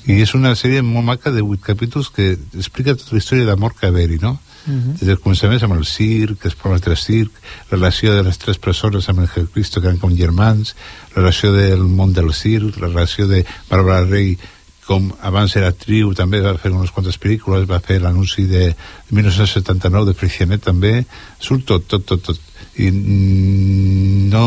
[0.08, 3.74] I és una sèrie molt maca de vuit capítols que explica tota la història d'amor
[3.78, 4.36] que haver-hi, no?
[4.96, 7.36] Des del començament amb el circ, els problemes del circ,
[7.70, 10.72] la relació de les tres persones amb el Jesucristo que eren com germans,
[11.12, 14.38] la relació del món del circ, la relació de Bàrbara Rey
[14.84, 18.66] com abans era actriu, també va fer unes quantes pel·lícules, va fer l'anunci de
[19.10, 20.94] 1979 de Freixenet també,
[21.40, 22.50] surt tot, tot, tot, tot.
[22.76, 24.44] I mm, no,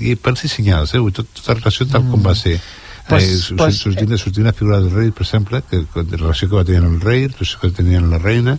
[0.00, 1.02] i per si senyals, eh?
[1.14, 2.58] Tot, tota la relació tal com va ser.
[3.08, 6.48] Pues- eh, pues- sortint, sortint la figura del rei, per exemple, que, que, la relació
[6.48, 8.58] que va tenir el rei, la relació que tenia amb la reina,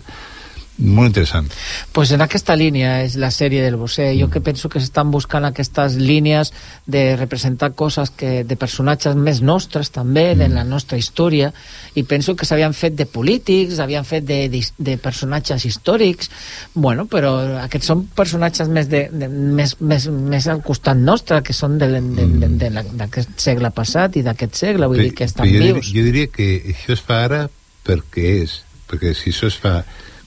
[0.80, 1.46] molt interessant.
[1.92, 4.10] Pues en aquesta línia és la sèrie del Bosé.
[4.18, 6.52] Jo que penso que s'estan buscant aquestes línies
[6.86, 11.52] de representar coses que, de personatges més nostres també, de la nostra història,
[11.94, 16.30] i penso que s'havien fet de polítics, havien fet de, de, de personatges històrics,
[16.74, 21.52] bueno, però aquests són personatges més, de, de, més, més, més al costat nostre, que
[21.52, 25.92] són la- d'aquest segle passat i d'aquest segle, vull dir que estan jo, diria, vius.
[25.94, 27.40] jo diria que això es fa ara
[27.86, 29.80] perquè és, perquè si això es fa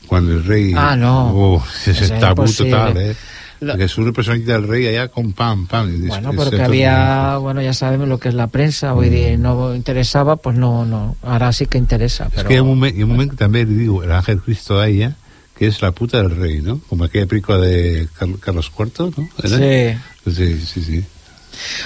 [0.08, 0.74] quan el rei...
[0.76, 1.14] Ah, no.
[1.34, 2.72] Oh, És és tabú impossible.
[2.72, 3.16] total, eh?
[3.64, 5.88] Perquè surt el personatge del rei allà com pam, pam.
[6.08, 9.74] Bueno, que tot- había, bueno, ya sabemos lo que es la prensa, hoy día no
[9.74, 12.26] interesaba, pues no, no, ahora sí que interesa.
[12.26, 12.50] És Pero...
[12.50, 14.80] que hi ha, un moment, hi ha un moment que també li diu l'Àngel Cristo
[14.82, 15.14] a ella
[15.56, 16.80] que és la puta del rei, no?
[16.90, 19.30] Com aquella pel·lícula de Car Carlos IV, no?
[19.44, 19.58] Era?
[19.58, 20.34] Sí.
[20.36, 21.04] Sí, sí, sí.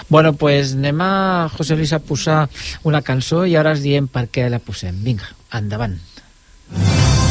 [0.09, 2.49] Bueno, pues a José Luis a posar
[2.83, 5.03] una cançó i ara es diem per què la posem.
[5.03, 5.99] Vinga, endavant.
[6.71, 7.26] born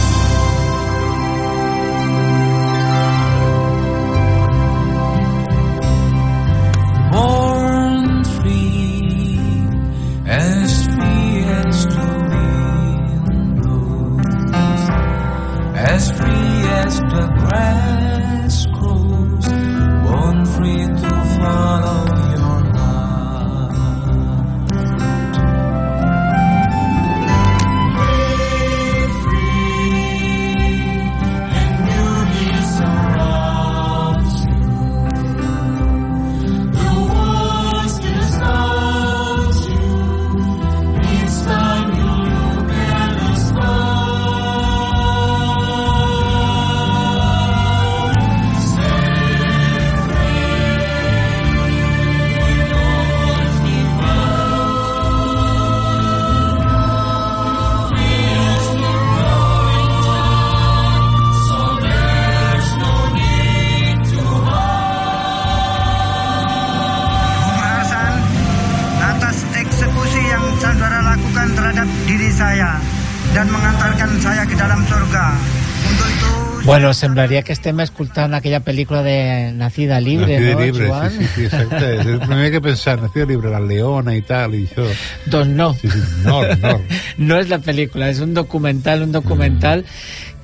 [76.76, 79.14] Bueno, semblaria que estem escoltant aquella pel·lícula de
[79.56, 81.10] Nacida Libre, Nacida no, libre, Joan?
[81.10, 81.92] sí, sí, sí, exacte.
[81.94, 84.84] És el primer que pensar, Nacida libre, la leona i tal, i això.
[85.24, 85.70] Doncs no.
[85.80, 86.74] Sí, sí, no, no.
[87.30, 89.86] no és la pel·lícula, és un documental, un documental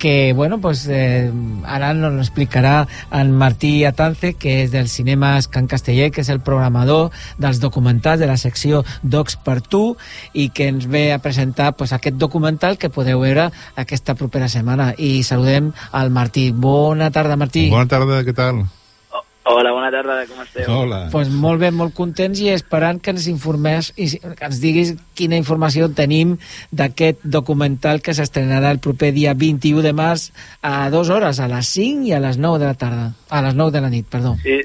[0.03, 1.31] que, bueno, pues eh,
[1.62, 6.31] ara nos lo explicarà en Martí Atance, que és del Cinemes Can Casteller, que és
[6.35, 9.95] el programador dels documentals de la secció Docs per tu,
[10.35, 14.91] i que ens ve a presentar pues, aquest documental que podeu veure aquesta propera setmana.
[14.99, 16.51] I saludem al Martí.
[16.51, 17.69] Bona tarda, Martí.
[17.71, 18.65] Bona tarda, què tal?
[19.44, 20.68] Hola, bona tarda, com esteu?
[20.70, 21.09] Hola.
[21.11, 25.38] pues molt bé, molt contents i esperant que ens informés i que ens diguis quina
[25.40, 26.37] informació tenim
[26.70, 30.28] d'aquest documental que s'estrenarà el proper dia 21 de març
[30.62, 33.11] a dues hores, a les 5 i a les 9 de la tarda.
[33.31, 34.37] A les 9 de la nit, perdó.
[34.44, 34.61] Sí,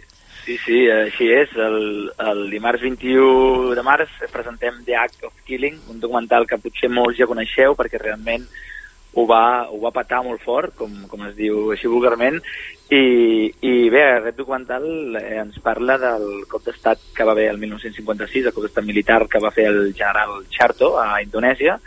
[0.45, 1.57] sí, sí, així és.
[1.57, 1.81] El,
[2.29, 7.17] el dimarts 21 de març presentem The Act of Killing, un documental que potser molts
[7.17, 8.45] ja coneixeu perquè realment
[9.17, 12.38] ho va, ho va patar molt fort, com, com es diu així vulgarment,
[12.93, 13.01] i,
[13.65, 14.86] i bé, aquest documental
[15.17, 19.23] eh, ens parla del cop d'estat que va haver el 1956, el cop d'estat militar
[19.32, 21.80] que va fer el general Charto a Indonèsia,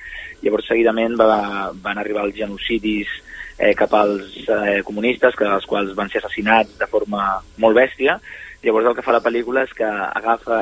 [0.42, 3.14] llavors seguidament va, van arribar els genocidis
[3.58, 8.18] eh, cap als eh, comunistes, que els quals van ser assassinats de forma molt bèstia,
[8.60, 10.56] Llavors el que fa la pel·lícula és que agafa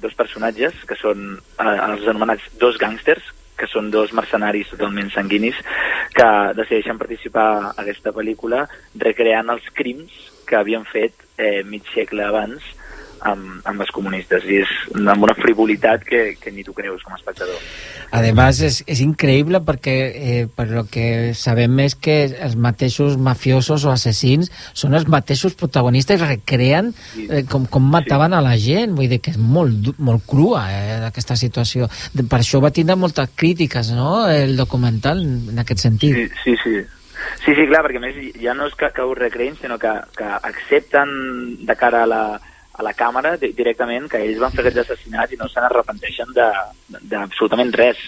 [0.00, 3.26] dos personatges, que són eh, els anomenats dos gàngsters,
[3.58, 5.58] que són dos mercenaris totalment sanguinis,
[6.14, 8.64] que decideixen participar a aquesta pel·lícula
[9.02, 10.14] recreant els crims
[10.48, 12.64] que havien fet eh, mig segle abans
[13.24, 14.44] amb, amb els comunistes.
[14.46, 17.58] I és amb una frivolitat que, que ni tu creus com a espectador.
[18.14, 23.86] Además, és, és increïble perquè eh, per lo que sabem és que els mateixos mafiosos
[23.88, 26.92] o assassins són els mateixos protagonistes i recreen
[27.24, 28.94] eh, com, com mataven a la gent.
[28.98, 31.90] Vull dir que és molt, molt crua eh, aquesta situació.
[32.14, 36.14] Per això va tindre moltes crítiques, no?, el documental, en aquest sentit.
[36.14, 36.82] Sí, sí, sí.
[37.44, 40.28] Sí, sí, clar, perquè més ja no és que, que ho recreïn, sinó que, que
[40.48, 41.10] accepten
[41.66, 42.22] de cara a la,
[42.74, 46.32] a la càmera di- directament que ells van fer aquests assassinats i no se n'arrepenteixen
[46.34, 47.98] d'absolutament res.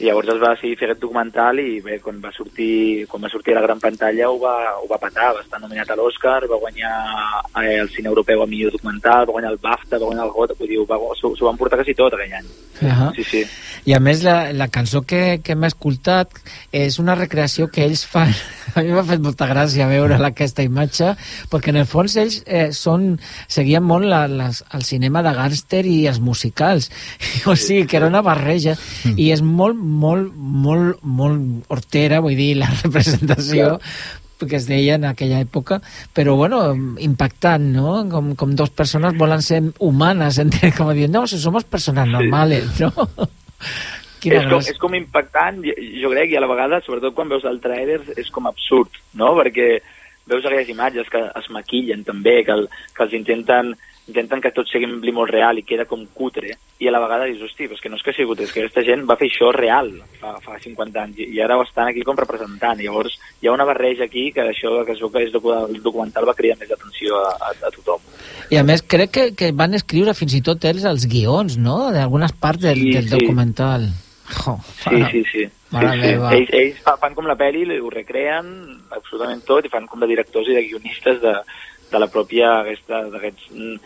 [0.00, 3.30] I llavors es va decidir fer aquest documental i bé, quan va sortir, quan va
[3.32, 6.38] sortir a la gran pantalla ho va, ho va patar, va estar nominat a l'Oscar,
[6.48, 6.94] va guanyar
[7.60, 10.56] eh, el cine europeu a millor documental, va guanyar el BAFTA, va guanyar el GOT,
[10.58, 10.80] vull dir,
[11.20, 12.48] s'ho van portar quasi tot aquell any.
[12.80, 13.10] Ahà.
[13.16, 13.44] Sí, sí.
[13.88, 16.36] I a més la, la cançó que, que hem escoltat
[16.76, 18.32] és una recreació que ells fan
[18.74, 21.14] a mi m'ha fet molta gràcia veure aquesta imatge
[21.50, 23.14] perquè en el fons ells eh, són,
[23.48, 26.90] seguien molt la, les, el cinema de gàngster i els musicals
[27.50, 28.76] o sigui que era una barreja
[29.16, 33.76] i és molt, molt, molt, molt hortera, vull dir, la representació
[34.40, 35.80] que es deia en aquella època,
[36.16, 36.62] però bueno,
[37.04, 37.98] impactant, ¿no?
[38.08, 42.80] Com, com dos persones volen ser humanes, entre, com dient, no, si somos personas normales,
[42.80, 42.92] ¿no?
[44.20, 47.46] Quina és, com, és com impactant, jo, crec, i a la vegada, sobretot quan veus
[47.48, 49.32] el tràiler, és com absurd, no?
[49.38, 49.68] Perquè
[50.28, 53.72] veus aquelles imatges que es maquillen també, que, el, que els intenten
[54.10, 57.40] intenten que tot sigui molt real i queda com cutre, i a la vegada dius,
[57.46, 59.30] hosti, però és que no és que sigui cutre, és que aquesta gent va fer
[59.30, 63.48] això real fa, fa 50 anys, i, ara ho estan aquí com representant, llavors hi
[63.48, 66.70] ha una barreja aquí que això que es veu que és documental va cridar més
[66.76, 68.04] atenció a, a, a tothom.
[68.50, 71.88] I a més crec que, que van escriure fins i tot ells els guions, no?,
[71.94, 73.16] d'algunes parts del, Sí, del sí.
[73.16, 73.88] documental.
[74.30, 75.48] Jo, Sí, sí, sí.
[75.70, 76.06] Mare sí, sí.
[76.06, 76.28] meva.
[76.34, 78.46] Ells, ells fa- fan com la pel·li, ho recreen
[78.90, 81.32] absolutament tot i fan com de directors i de guionistes de,
[81.90, 83.76] de la pròpia d'aquests mm,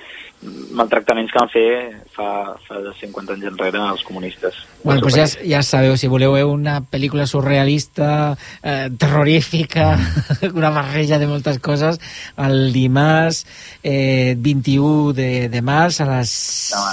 [0.78, 1.68] maltractaments que van fer
[2.16, 2.30] fa,
[2.66, 4.58] fa de 50 anys enrere els comunistes.
[4.84, 9.94] Bueno, pues ja, ja sabeu, si voleu veure una pel·lícula surrealista, eh, terrorífica,
[10.52, 11.96] una barreja de moltes coses,
[12.36, 13.46] el dimarts
[13.82, 16.34] eh, 21 de, de març a les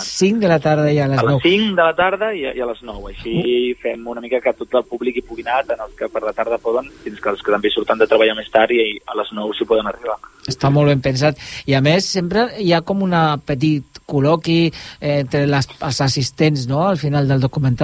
[0.07, 1.43] 5 de la tarda i a les a les 9.
[1.43, 3.11] 5 de la tarda i a, i a les 9.
[3.11, 6.23] Així fem una mica que tot el públic hi pugui anar, tant els que per
[6.23, 9.19] la tarda poden, fins que els que també surten de treballar més tard i a
[9.19, 10.15] les 9 s'hi poden arribar.
[10.47, 11.37] Està molt ben pensat.
[11.67, 16.67] I a més, sempre hi ha com una petit col·loqui eh, entre les, els assistents,
[16.67, 17.80] no?, al final del documental.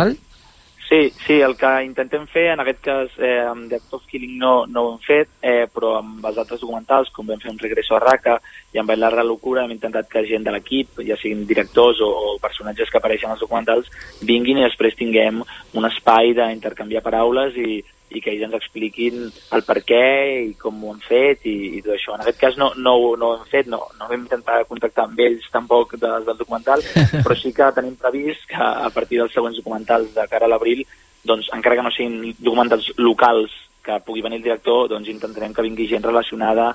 [0.88, 4.38] Sí, sí, el que intentem fer, en aquest cas, eh, amb The Act of Killing
[4.40, 7.60] no, no ho hem fet, eh, però amb els altres documentals, com vam fer amb
[7.66, 8.38] Regreso a Raqqa
[8.72, 12.38] i amb la locura, hem intentat que gent de l'equip, ja siguin directors o, o
[12.40, 13.92] personatges que apareixen als documentals,
[14.24, 15.44] vinguin i després tinguem
[15.76, 17.82] un espai d'intercanviar paraules i,
[18.16, 20.02] i que ells ens expliquin el per què
[20.48, 22.16] i com ho han fet i, i tot això.
[22.16, 25.06] En aquest cas no, no, ho- no ho hem fet, no, no vam intentar contactar
[25.10, 26.84] amb ells tampoc de, del documental,
[27.26, 30.86] però sí que tenim previst que a partir dels següents documentals de cara a l'abril,
[31.28, 33.52] doncs encara que no siguin documentals locals
[33.84, 36.70] que pugui venir el director, doncs intentarem que vingui gent relacionada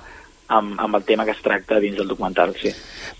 [0.53, 2.69] amb, amb el tema que es tracta dins del documental, sí.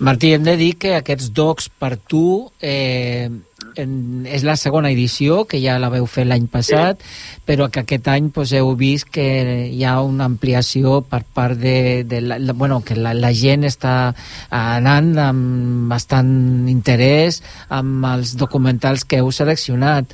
[0.05, 3.29] Martí, hem de dir que aquests docs per tu eh,
[3.75, 7.41] en, és la segona edició, que ja la veu fer l'any passat, sí.
[7.47, 9.25] però que aquest any pues, heu vist que
[9.69, 12.03] hi ha una ampliació per part de...
[12.03, 14.13] de la, la, bueno, que la, la gent està
[14.53, 20.13] anant amb bastant interès amb els documentals que heu seleccionat.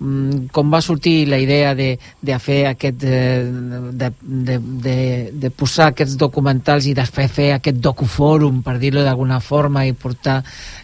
[0.00, 1.90] Mm, com va sortir la idea de,
[2.24, 3.44] de fer aquest eh,
[3.92, 4.08] de,
[4.48, 4.54] de,
[4.86, 4.94] de,
[5.42, 10.38] de posar aquests documentals i després fer aquest docufòrum per dir-ho d'alguna forma i portar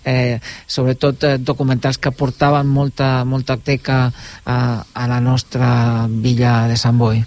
[0.04, 0.36] eh,
[0.68, 4.02] sobretot eh, documentals que portaven molta, molta teca
[4.44, 5.70] a, a la nostra
[6.10, 7.24] villa de Sant Boi?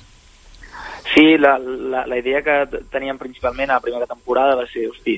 [1.10, 5.18] Sí, la, la, la idea que teníem principalment a la primera temporada va ser, hosti,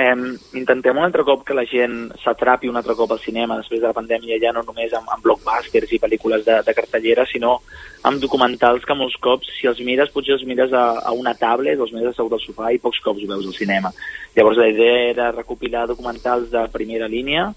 [0.00, 3.82] eh, intentem un altre cop que la gent s'atrapi un altre cop al cinema després
[3.82, 7.58] de la pandèmia, ja no només amb, amb blockbusters i pel·lícules de, de cartellera, sinó
[8.08, 11.78] amb documentals que molts cops, si els mires, potser els mires a, a una tablet
[11.78, 13.92] els mires assegut al sofà i pocs cops ho veus al cinema.
[14.36, 17.50] Llavors la idea era recopilar documentals de primera línia,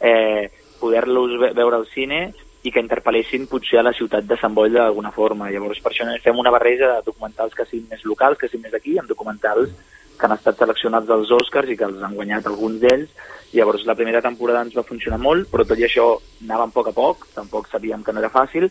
[0.00, 0.48] eh,
[0.80, 2.30] poder-los ve veure al cine
[2.64, 5.48] i que interpel·lessin potser a la ciutat de Sant Boi d'alguna forma.
[5.52, 8.76] Llavors per això fem una barreja de documentals que siguin més locals, que siguin més
[8.76, 9.72] aquí, amb documentals
[10.20, 13.10] que han estat seleccionats als Oscars i que els han guanyat alguns d'ells.
[13.56, 16.04] Llavors, la primera temporada ens va funcionar molt, però tot i això
[16.44, 18.68] anàvem a poc a poc, tampoc sabíem que no era fàcil,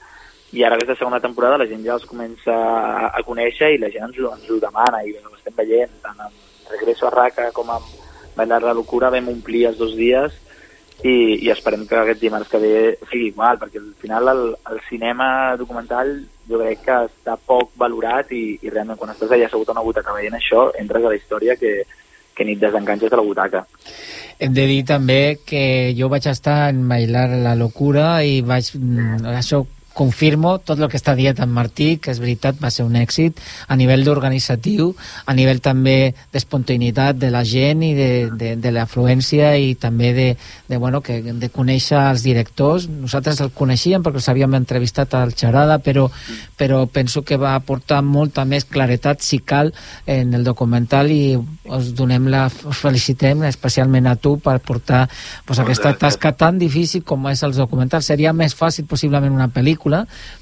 [0.56, 3.90] i ara aquesta segona temporada la gent ja els comença a, a conèixer i la
[3.94, 7.50] gent ens, ho- ens ho demana i ho estem veient, tant amb Regreso a Raca
[7.52, 7.86] com amb
[8.38, 10.34] Bailar la Locura vam omplir els dos dies
[11.04, 12.74] i, i esperem que aquest dimarts que ve
[13.10, 16.12] sigui igual, perquè al final el, el cinema documental
[16.50, 19.86] jo crec que està poc valorat i, i realment quan estàs allà assegut a una
[19.86, 21.74] butaca veient això, entres a la història que,
[22.36, 23.66] que ni et desenganxes de la butaca.
[24.40, 25.64] Hem de dir també que
[25.98, 28.72] jo vaig estar en Bailar la locura i vaig...
[28.76, 29.64] mm, Això
[29.94, 33.40] confirmo tot el que està dient en Martí, que és veritat, va ser un èxit
[33.68, 34.94] a nivell d'organitzatiu,
[35.26, 40.28] a nivell també d'espontaneïtat de la gent i de, de, de l'afluència i també de,
[40.70, 42.88] de, bueno, que, de conèixer els directors.
[42.90, 46.08] Nosaltres el coneixíem perquè els havíem entrevistat al Xarada, però,
[46.58, 49.74] però penso que va aportar molta més claretat, si cal,
[50.08, 51.36] en el documental i
[51.70, 55.06] us donem la, us felicitem especialment a tu per portar
[55.46, 58.08] pues, aquesta tasca tan difícil com és els documentals.
[58.10, 59.79] Seria més fàcil possiblement una pel·lícula,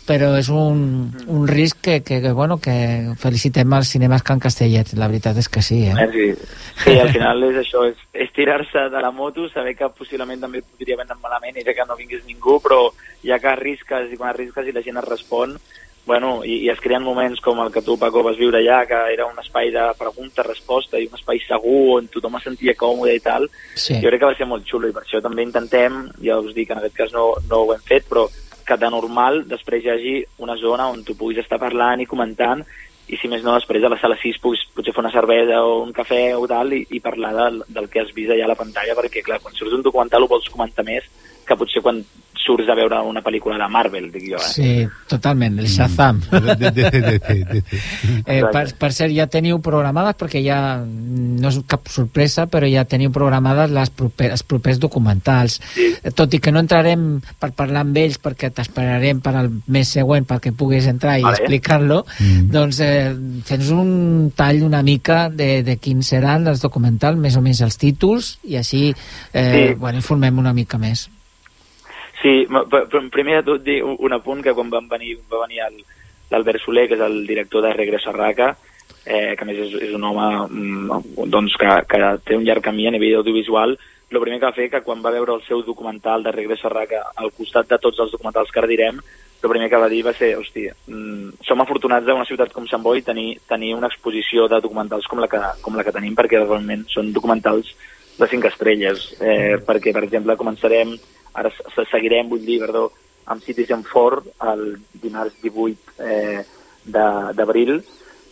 [0.08, 4.94] però és un, un risc que, que, que, bueno, que felicitem als cinemes Can Castellet.
[4.98, 5.96] La veritat és que sí, eh?
[5.96, 6.30] Merci.
[6.84, 10.62] Sí, al final és això, és, és tirar-se de la moto, saber que possiblement també
[10.62, 12.88] podria vendre malament i que no vingués ningú, però
[13.26, 15.58] ja que arrisques i quan arrisques i la gent et respon,
[16.08, 18.98] bueno, i, i es creen moments com el que tu, Paco, vas viure allà, que
[19.12, 23.20] era un espai de pregunta-resposta i un espai segur on tothom es sentia còmode i
[23.20, 24.00] tal, Sí.
[24.00, 26.72] jo crec que va ser molt xulo i per això també intentem, ja us dic,
[26.72, 28.24] en aquest cas no, no ho hem fet, però
[28.68, 32.66] que de normal després hi hagi una zona on tu puguis estar parlant i comentant
[33.08, 35.80] i si més no després a la sala 6 puguis potser fer una cervesa o
[35.86, 38.60] un cafè o tal i, i parlar del, del que has vist allà a la
[38.60, 41.08] pantalla perquè clar, quan surts un documental ho vols comentar més
[41.48, 42.04] que potser quan
[42.48, 44.40] surts a veure una pel·lícula de Marvel, dic jo.
[44.40, 44.52] Eh?
[44.54, 44.70] Sí,
[45.10, 46.22] totalment, el Shazam.
[48.26, 52.86] eh, per, per cert, ja teniu programades, perquè ja no és cap sorpresa, però ja
[52.88, 55.58] teniu programades les proper, els propers documentals.
[55.74, 55.90] Sí.
[56.16, 57.08] Tot i que no entrarem
[57.42, 61.42] per parlar amb ells, perquè t'esperarem per al mes següent perquè puguis entrar i Vale.
[61.42, 62.48] explicar-lo, mm.
[62.54, 63.12] doncs eh,
[63.48, 67.80] fes un tall una mica de, de quins seran els documentals, més o menys els
[67.82, 68.88] títols, i així
[69.34, 69.74] eh, Sí.
[69.80, 71.08] bueno, informem una mica més.
[72.22, 75.18] Sí, m- p- p- primer de tot dir un un apunt que quan van venir,
[75.32, 75.62] va venir
[76.32, 78.56] l'Albert Soler, que és el director de Regreso a Raca,
[79.06, 82.64] eh, que a més és, és un home mm, doncs, que, que té un llarg
[82.64, 83.78] camí a nivell audiovisual,
[84.10, 86.74] el primer que va fer que quan va veure el seu documental de Regreso a
[86.74, 89.00] Raca al costat de tots els documentals que ara direm,
[89.44, 92.82] el primer que va dir va ser, hòstia, mm, som afortunats d'una ciutat com Sant
[92.84, 96.40] Boi tenir, tenir una exposició de documentals com la que, com la que tenim, perquè
[96.42, 97.70] realment són documentals
[98.18, 100.96] de cinc estrelles, eh, perquè, per exemple, començarem,
[101.38, 102.88] ara se- se- seguirem, vull dir, perdó,
[103.28, 104.24] amb Citizen 4
[104.54, 104.66] el
[105.02, 106.44] dimarts 18 eh,
[106.86, 107.80] de- d'abril,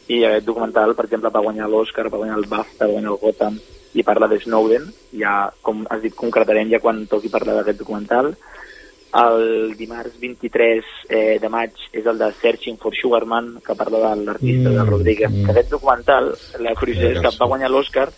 [0.08, 3.22] i aquest documental, per exemple, va guanyar l'Oscar, va guanyar el BAFTA, va guanyar el
[3.22, 3.58] Gotham,
[3.96, 8.34] i parla de Snowden, ja, com has dit, concretarem ja quan toqui parlar d'aquest documental.
[9.16, 14.26] El dimarts 23 eh, de maig és el de Searching for Sugarman, que parla de
[14.26, 15.32] l'artista mm, de Rodríguez.
[15.32, 15.50] Mm.
[15.54, 18.10] Aquest documental, la curiositat és que va guanyar l'Oscar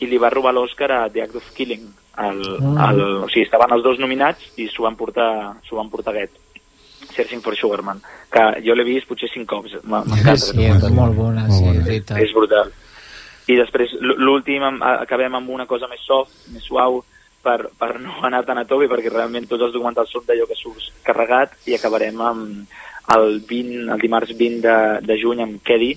[0.00, 1.84] i li va robar l'Oscar a The Act of Killing.
[2.18, 2.78] El, Mm.
[2.78, 6.36] el, o sigui, estaven els dos nominats i s'ho van portar, s'ho van portar aquest.
[7.14, 8.00] Searching for Sugarman,
[8.32, 9.74] que jo l'he vist potser cinc cops.
[9.84, 10.32] M'encanta.
[10.32, 11.64] aquest Sí, és molt bona, sí,
[12.22, 12.70] és brutal.
[13.46, 17.02] I després, l- l'últim, acabem amb una cosa més soft, més suau,
[17.42, 20.56] per, per no anar tan a tope, perquè realment tots els documentals són d'allò que
[20.56, 22.66] surts carregat, i acabarem amb
[23.14, 25.92] el, 20, el dimarts 20 de, de juny amb Kedi,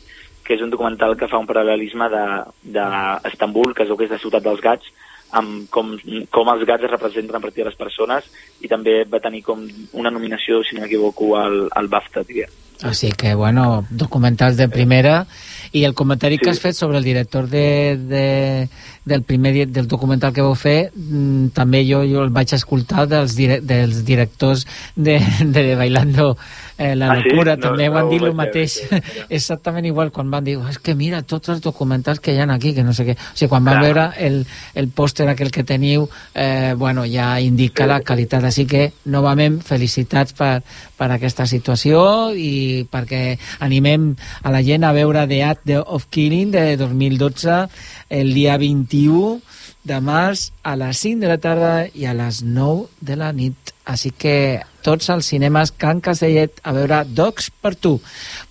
[0.47, 4.21] que és un documental que fa un paral·lelisme d'Estambul, que es veu que és la
[4.23, 4.93] ciutat dels gats,
[5.35, 5.91] amb com,
[6.31, 8.29] com els gats es representen a partir de les persones
[8.63, 9.65] i també va tenir com
[9.99, 12.55] una nominació, si no m'equivoco, al, al BAFTA, diguem.
[12.83, 15.25] Así que, bueno, documentals de primera
[15.73, 16.43] i el comentari sí.
[16.43, 18.69] que has fet sobre el director de, de,
[19.03, 23.33] del primer del documental que vau fer mm, també jo, jo el vaig escoltar dels,
[23.35, 26.35] dire, dels directors de, de Bailando
[26.77, 27.29] eh, la Ah, sí?
[27.29, 28.81] locura No- també no van ho dir el mateix.
[28.89, 32.39] veure, exactament igual quan van dir "Oh, és que mira tots els documentals que hi
[32.39, 33.83] ha aquí que no sé què, o sigui quan van Clar.
[33.83, 38.43] veure el, el pòster aquell que teniu eh, bueno, ja indica la qualitat.
[38.43, 40.61] Així que novament felicitats per,
[40.97, 46.51] per aquesta situació i perquè animem a la gent a veure The Act of Killing
[46.51, 47.67] de 2012
[48.09, 49.41] el dia 21
[49.87, 53.73] de març a les 5 de la tarda i a les 9 de la nit.
[53.87, 57.93] Així que tots als cinemes Can Castellet a veure Docs per tu.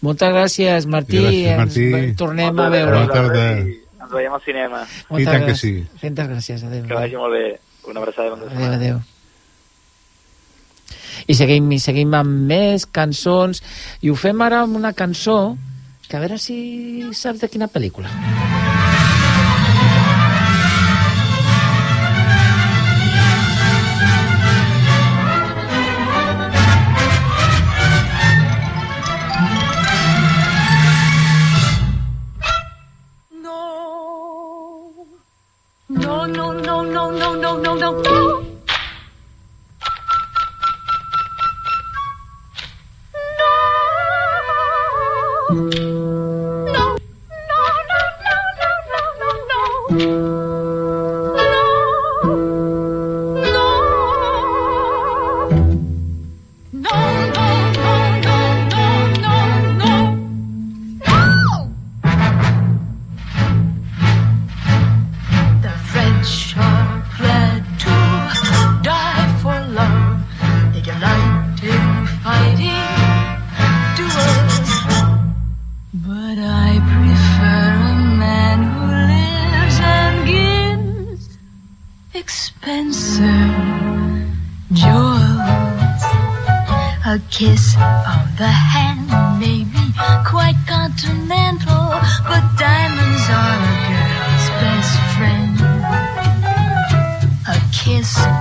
[0.01, 1.20] Moltes gràcies, Martí.
[1.20, 1.89] Gràcies, Martí.
[2.01, 3.03] Ens tornem a Moltes veure.
[3.03, 3.45] Bona tarda.
[4.07, 4.80] Ens veiem al cinema.
[5.11, 5.61] Moltes tant que gràcies.
[5.61, 6.01] sí.
[6.03, 6.64] Moltes gràcies.
[6.70, 6.89] Adéu.
[6.89, 7.45] Que vagi molt bé.
[7.87, 9.05] Una abraçada i bon Adéu, adéu.
[11.26, 13.62] I seguim, i seguim amb més cançons
[14.03, 15.57] i ho fem ara amb una cançó
[16.09, 16.57] que a veure si
[17.12, 18.11] saps de quina pel·lícula.
[18.11, 18.56] No,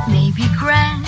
[0.07, 1.05] may be grand,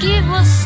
[0.00, 0.59] que você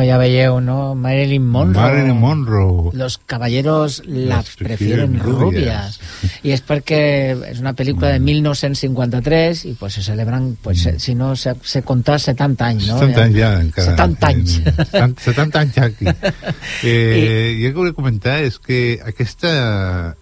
[0.00, 0.94] Bueno, ya veieu, ¿no?
[0.94, 1.82] Marilyn Monroe.
[1.82, 2.90] Marilyn Monroe.
[2.94, 6.00] Los caballeros las Les prefieren prefieren rubias.
[6.42, 10.98] Y es porque es una película de 1953 y pues se celebran, pues Mm.
[10.98, 12.98] si no se, se contar 70 anys, no?
[12.98, 13.90] 70 anys ja, encara.
[13.90, 14.60] 70 anys.
[14.94, 16.06] En- 70 anys ja aquí.
[16.82, 20.16] Eh, I el que volia comentar és que aquesta,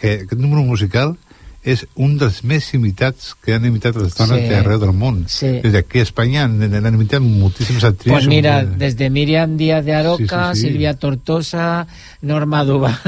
[0.00, 1.16] que aquest número musical
[1.64, 4.48] és un dels més imitats que han imitat les dones Sí.
[4.50, 5.24] d'arreu del món.
[5.28, 5.60] Sí.
[5.64, 8.12] Des d'aquí a Espanya han, han imitat moltíssimes actrius.
[8.18, 10.68] Pues mira, Eh, desde Miriam Díaz de Aroca, Sí, sí, sí.
[10.68, 11.86] Silvia Tortosa,
[12.20, 12.98] Norma Duval,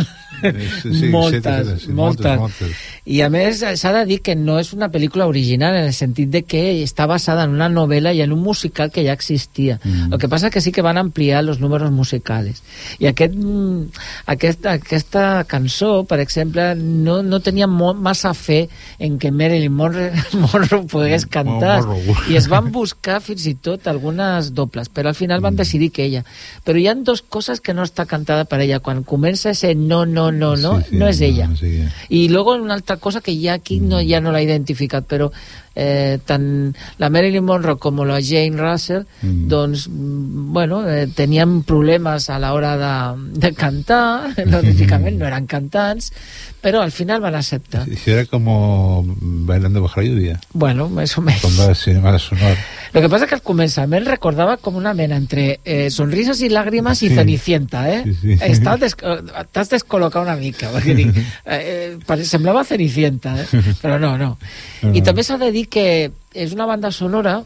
[0.42, 2.38] sí, sí, moltes, etcètera, sí, moltes.
[2.38, 2.84] moltes.
[3.06, 6.30] I a més s'ha de dir que no és una pel·lícula original en el sentit
[6.32, 9.78] de que està basada en una novel·la i en un musical que ja existia.
[9.84, 10.12] Mm.
[10.12, 12.62] El que passa que sí que van ampliar els números musicals.
[12.98, 14.02] I aquest, mm,
[14.34, 18.68] aquesta, aquesta cançó, per exemple, no, no tenia mo massa fe
[18.98, 20.10] en que Marilyn Monroe,
[20.42, 21.84] Monroe pogués cantar.
[21.86, 22.16] Monroe.
[22.32, 26.04] I es van buscar fins i tot algunes dobles, però al final van decidir que
[26.04, 26.24] ella.
[26.66, 28.80] Però hi han dos coses que no està cantada per ella.
[28.80, 31.46] Quan comença ese no, no, no, no, Sí, sí, no és ella.
[31.48, 31.84] no, sí.
[32.08, 35.30] Y luego una altra cosa que ya aquí no, ya no la he identificat, però
[35.76, 39.46] eh, tant la Marilyn Monroe com la Jane Russell Mm.
[39.48, 46.12] doncs, mm, bueno, eh, tenien problemes a l'hora de, de cantar, lògicament no eren cantants,
[46.60, 47.84] però al final van acceptar.
[47.86, 50.40] Si era como bailando bajo la lluvia.
[50.52, 51.42] Bueno, més o menys.
[51.42, 52.56] Con va cinema sonor.
[52.92, 56.48] Lo que pasa es que al comenzamiento recordaba como una mena entre eh, sonrisas y
[56.48, 57.14] lágrimas y Sí.
[57.14, 58.02] Cenicienta, eh?
[58.04, 58.32] Sí, sí.
[58.40, 61.12] Estàs des t'has descol·locat una mica, perquè dic,
[61.46, 63.46] eh, eh, semblava Cenicienta, eh?
[63.82, 64.36] però no, no.
[64.92, 67.42] I també s'ha de dir que és una banda sonora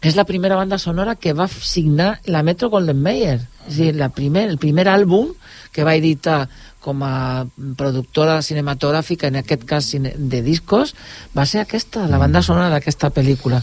[0.00, 3.40] és la primera banda sonora que va signar la Metro Golden Mayer.
[3.66, 5.32] A dir, la primer, el primer àlbum
[5.74, 6.46] que va editar
[6.78, 7.44] com a
[7.76, 10.94] productora cinematogràfica, en aquest cas de discos,
[11.36, 13.60] va ser aquesta, la banda sonora d'aquesta pel·lícula.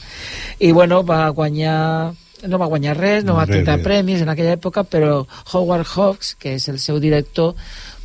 [0.60, 2.14] I bueno, va guanyar
[2.46, 5.24] no va guanyar res, no va Res, tindre premis en aquella època, però
[5.54, 7.56] Howard Hawks, que és el seu director,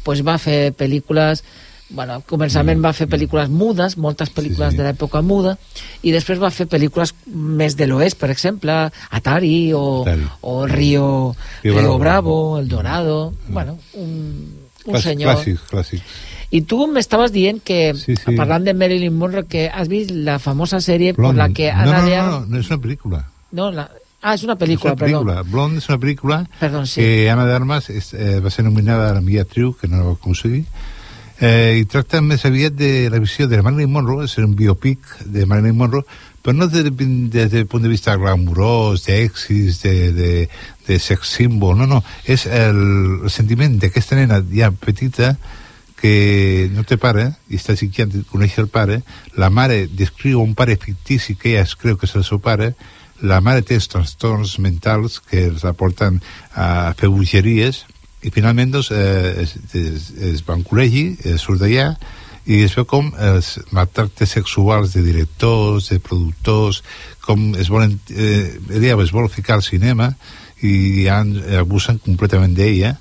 [0.07, 1.43] pues va fer pel·lícules
[1.91, 4.82] bueno, començament va fer pel·lícules mudes, moltes pel·lícules Sí, sí.
[4.82, 5.57] de l'època muda,
[6.03, 8.72] i després va fer pel·lícules més de l'oest, per exemple,
[9.11, 10.26] Atari o, Atari.
[10.43, 12.59] o Río, Río Río Bravo.
[12.59, 14.11] El Dorado, bueno, un,
[14.86, 15.34] un Clàssics, senyor...
[15.34, 16.18] Clàssics, clàssics.
[16.51, 18.32] I tu m'estaves dient que, Sí, sí.
[18.34, 21.38] parlant de Marilyn Monroe, que has vist la famosa sèrie per Blonde.
[21.38, 23.20] la que no, Ana no, de no, Armas- no, no, és una pel·lícula.
[23.53, 23.88] No, la...
[24.22, 25.34] Ah, és una pel·lícula, és una pel·lícula.
[25.41, 25.51] perdó.
[25.51, 27.01] Blonde és una pel·lícula Perdó, sí.
[27.01, 29.97] que Ana de Armas és, eh, va ser nominada a la millor actriu, que no
[29.97, 30.66] la va aconseguir,
[31.41, 35.47] eh, i tracta més aviat de la visió de Marilyn Monroe, és un biopic de
[35.49, 36.05] Marilyn Monroe,
[36.43, 36.93] però no des, de,
[37.32, 40.30] des del punt de vista glamurós, d'èxits, de, de,
[40.86, 42.78] de sex símbol, no, no, és el,
[43.24, 45.34] el sentiment d'aquesta nena ja petita
[46.01, 49.03] que no té pare i està desitjant conèixer el pare.
[49.36, 52.72] La mare descriu un pare fictici que ella es creu que és el seu pare.
[53.20, 56.22] La mare té els trastorns mentals que els la porten
[56.57, 57.84] a fer bogeries
[58.23, 61.95] i finalment doncs, eh, es, es, es va un col·legi, eh, surt d'allà
[62.51, 66.81] i es veu com els maltractes sexuals de directors, de productors,
[67.25, 70.14] com es volen, eh, ella es vol ficar al cinema
[70.64, 71.21] i ja
[71.61, 72.97] abusen completament d'ella.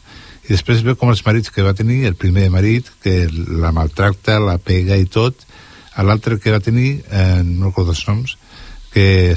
[0.46, 4.40] I després veu com els marits que va tenir, el primer marit, que la maltracta,
[4.44, 5.46] la pega i tot,
[5.96, 8.38] a l'altre que va tenir, eh, no recordo els noms,
[9.00, 9.32] que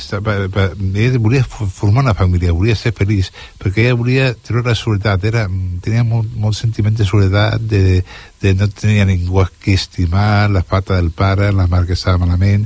[0.94, 3.28] ella volia formar una família, volia ser feliç,
[3.62, 5.44] perquè ella volia treure la soledat, era,
[5.84, 8.00] tenia molt, molt sentiment de soledat, de,
[8.42, 12.18] de no tenia ningú a qui estimar, la falta del pare, la mare que estava
[12.24, 12.64] malament,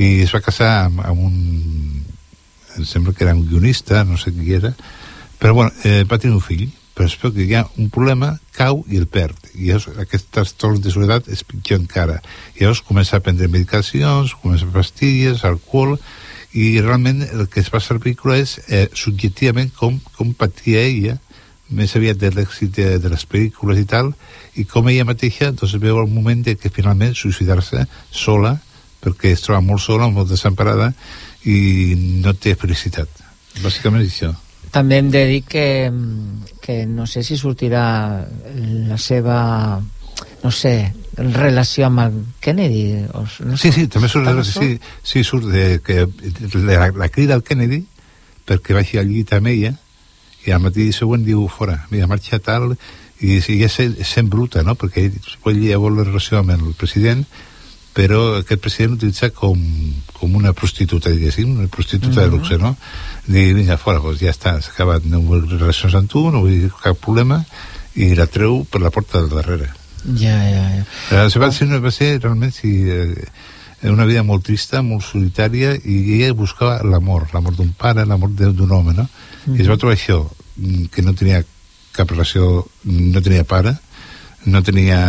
[0.00, 1.36] i es va casar amb, amb un...
[2.78, 4.72] em sembla que era un guionista, no sé qui era,
[5.36, 8.30] però bueno, eh, va tenir un fill, però es veu que hi ha un problema,
[8.56, 9.52] cau i el perd.
[9.58, 12.18] I llavors aquest trastorn de soledat és pitjor encara.
[12.56, 15.98] I llavors comença a prendre medicacions, comença pastilles, alcohol,
[16.52, 20.82] i realment el que es va ser la pel·lícula és eh, subjectivament com, com patia
[20.82, 21.16] ella,
[21.70, 24.10] més aviat de l'èxit de, de les pel·lícules i tal,
[24.58, 28.56] i com ella mateixa doncs, veu el moment de que finalment suïcidar-se sola,
[29.00, 30.90] perquè es troba molt sola, molt desemparada,
[31.46, 33.08] i no té felicitat.
[33.62, 34.34] Bàsicament això.
[34.74, 35.66] També hem de dir que,
[36.62, 37.84] que no sé si sortirà
[38.90, 39.38] la seva
[40.42, 45.24] no sé, relació amb el Kennedy o, no Sí, sé, sí, també surt, sí, sí,
[45.24, 46.06] surt de, que
[46.64, 47.82] la, la crida al Kennedy
[48.48, 49.74] perquè vagi al llit amb ella
[50.46, 52.72] i al matí següent diu fora, mira, marxa tal
[53.20, 54.74] i, i és, és sent bruta, no?
[54.80, 57.26] perquè ell ja vol la relació amb el president
[57.92, 59.58] però aquest president l'utilitza com,
[60.14, 62.36] com una prostituta, diguéssim, una prostituta de Mhm.
[62.36, 62.76] luxe, no?
[63.26, 66.70] Dir, vinga, fora, doncs ja està, s'ha acabat, no vull relacions amb tu, no vull
[66.80, 67.44] cap problema,
[67.98, 69.72] i la treu per la porta del darrere.
[70.04, 70.84] Ja, ja, ja.
[71.10, 73.28] Eh, va, ser, va ser realment si, eh,
[73.90, 78.72] una vida molt trista, molt solitària, i ella buscava l'amor, l'amor d'un pare, l'amor d'un
[78.72, 79.06] home, no?
[79.46, 79.56] Mm.
[79.56, 80.22] I es va trobar això,
[80.56, 81.44] mm, que no tenia
[81.96, 83.76] cap relació, no tenia pare,
[84.44, 85.00] no tenia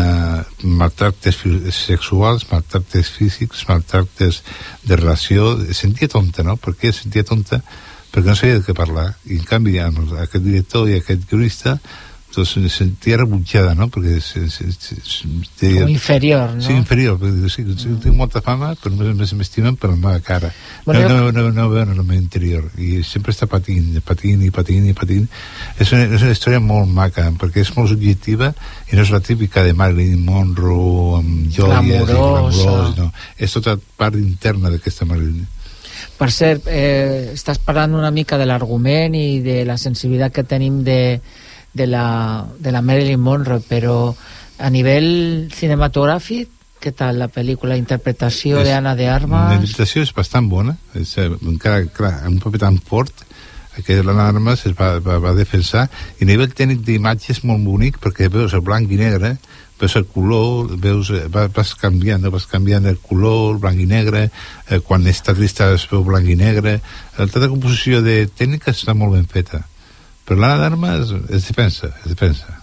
[0.64, 1.38] maltractes
[1.76, 4.42] sexuals, maltractes físics, maltractes
[4.84, 6.58] de relació, sentia tonta, no?
[6.58, 7.62] Per què sentia tonta?
[8.12, 9.14] Perquè no sabia de què parlar.
[9.26, 11.78] I en canvi, amb aquest director i aquest jurista,
[12.36, 13.88] doncs se sentia rebutjada, no?
[13.92, 15.30] Perquè se, se, se, se,
[15.60, 16.64] deia, Com inferior, no?
[16.64, 20.18] Sí, inferior, perquè sí, sí, tinc molta fama, però més, més m'estimen per la meva
[20.26, 20.52] cara.
[20.86, 22.70] Bueno, no, no, no, no veuen el meu interior.
[22.80, 25.28] I sempre està patint, patint i patint i patint.
[25.78, 28.54] És una, és una història molt maca, perquè és molt subjectiva
[28.92, 33.12] i no és la típica de Marilyn Monroe amb joies i glamurós, no.
[33.38, 35.48] És tota part interna d'aquesta Marilyn.
[36.18, 40.84] Per cert, eh, estàs parlant una mica de l'argument i de la sensibilitat que tenim
[40.86, 41.20] de,
[41.74, 44.14] de, la, de la Marilyn Monroe, però
[44.60, 46.50] a nivell cinematogràfic,
[46.82, 49.54] què tal la pel·lícula, la interpretació d'Anna de La Armas?
[49.54, 53.14] interpretació és bastant bona, és, eh, encara, clar, un paper tan fort,
[53.86, 55.88] que l'Anna Armas es va, va, va defensar,
[56.20, 59.36] i a nivell tècnic d'imatge és molt bonic, perquè veus el blanc i negre,
[59.82, 63.86] veus el color, veus, eh, va- vas canviant, vas canviant el color, el blanc i
[63.90, 64.30] negre,
[64.70, 66.82] eh, quan està trista es veu blanc i negre,
[67.18, 69.64] tota composició de tècnica està molt ben feta.
[70.26, 72.62] pero la alarma es, es defensa, es defensa.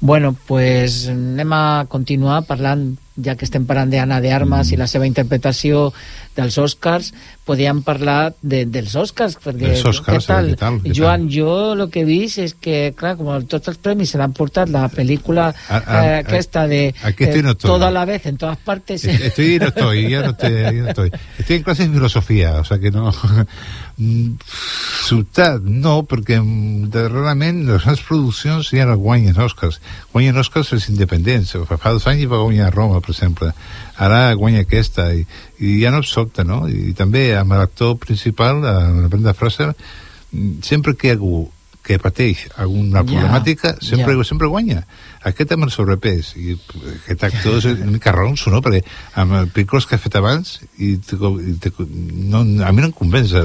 [0.00, 4.74] Bueno, pues anem a continuar parlant ja que estem parlant d'Anna de Armas Mm.
[4.74, 5.92] i la seva interpretació
[6.34, 7.12] dels Oscars,
[7.46, 10.48] podríem parlar de, dels Oscars, perquè Dels Oscars, què tal?
[10.50, 11.28] què tal, què tal?
[11.30, 14.68] Jo el que he vist és que, clar, com tots els premis se l'han portat
[14.68, 17.68] la pel·lícula A- a- eh, aquesta de eh, aquí estoy no estoy.
[17.70, 19.04] Toda la vez, en todas partes.
[19.04, 21.10] Estoy, no estoy, ya no estoy, ya no estoy.
[21.38, 23.12] Estoy en clase de filosofía, o sea que no...
[25.04, 29.80] Ciutat, no, perquè mm, darrerament les grans produccions ja no guanyen Oscars.
[30.12, 31.52] Guanyen Oscars els independents.
[31.68, 33.50] Fa dos anys va guanyar Roma, per exemple.
[34.00, 35.26] Ara guanya aquesta i,
[35.60, 36.64] i ja no et sobta, no?
[36.68, 39.72] I, també amb l'actor principal, eh, la Brenda Fraser,
[40.66, 41.44] sempre que hi ha algú
[41.84, 44.24] que pateix alguna Ja, problemàtica, sempre, ja.
[44.24, 44.86] sempre guanya.
[45.28, 48.62] Aquest amb el sobrepès, i aquest actor és una mica ronso, no?
[48.64, 48.80] Perquè
[49.20, 52.88] amb el picos que ha fet abans, i, te, i te, no, a mi no
[52.88, 53.36] em convenç.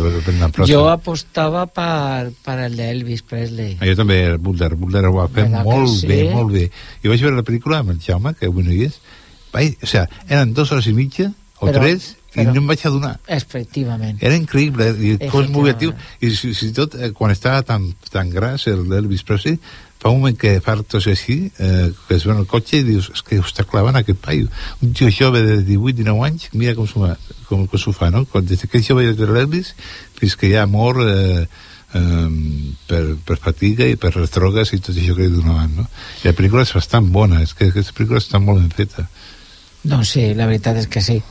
[0.72, 3.76] Jo apostava per, per el d'Elvis Presley.
[3.82, 6.07] Ah, jo també, el Bulder, el Bulder ho va fer molt sí?
[6.07, 6.70] bé, molt bé.
[7.03, 9.01] Jo vaig veure la pel·lícula amb el Jaume, que avui no hi és,
[9.54, 12.68] vaig, o sea, eren dues hores i mitja, o Però- tres, i però- no em
[12.68, 13.20] vaig adonar.
[13.28, 14.22] Efectivament.
[14.22, 16.24] Era increïble, i es movia, tio, Efectivament.
[16.24, 19.60] i fins i tot eh, quan estava tan, tan gras el Elvis Presley,
[20.00, 22.86] fa un moment que fa actuació així, eh, que es veu en el cotxe i
[22.88, 24.47] dius, és que ho està clavant aquest paio.
[24.82, 27.10] Un tio jove de 18-19 anys, mira com s'ho
[27.50, 28.24] com, com fa, no?
[28.26, 29.74] Quan, des que és jove de l'Elvis
[30.16, 31.47] fins que ja mor eh,
[31.93, 32.30] eh,
[32.88, 35.88] per, per fatiga i per les drogues i tot això que li donaven, no?
[36.24, 39.10] I la pel·lícula és bastant bona, és que aquesta pel·lícula està molt ben feta.
[39.84, 41.21] Doncs sí, la veritat és que sí.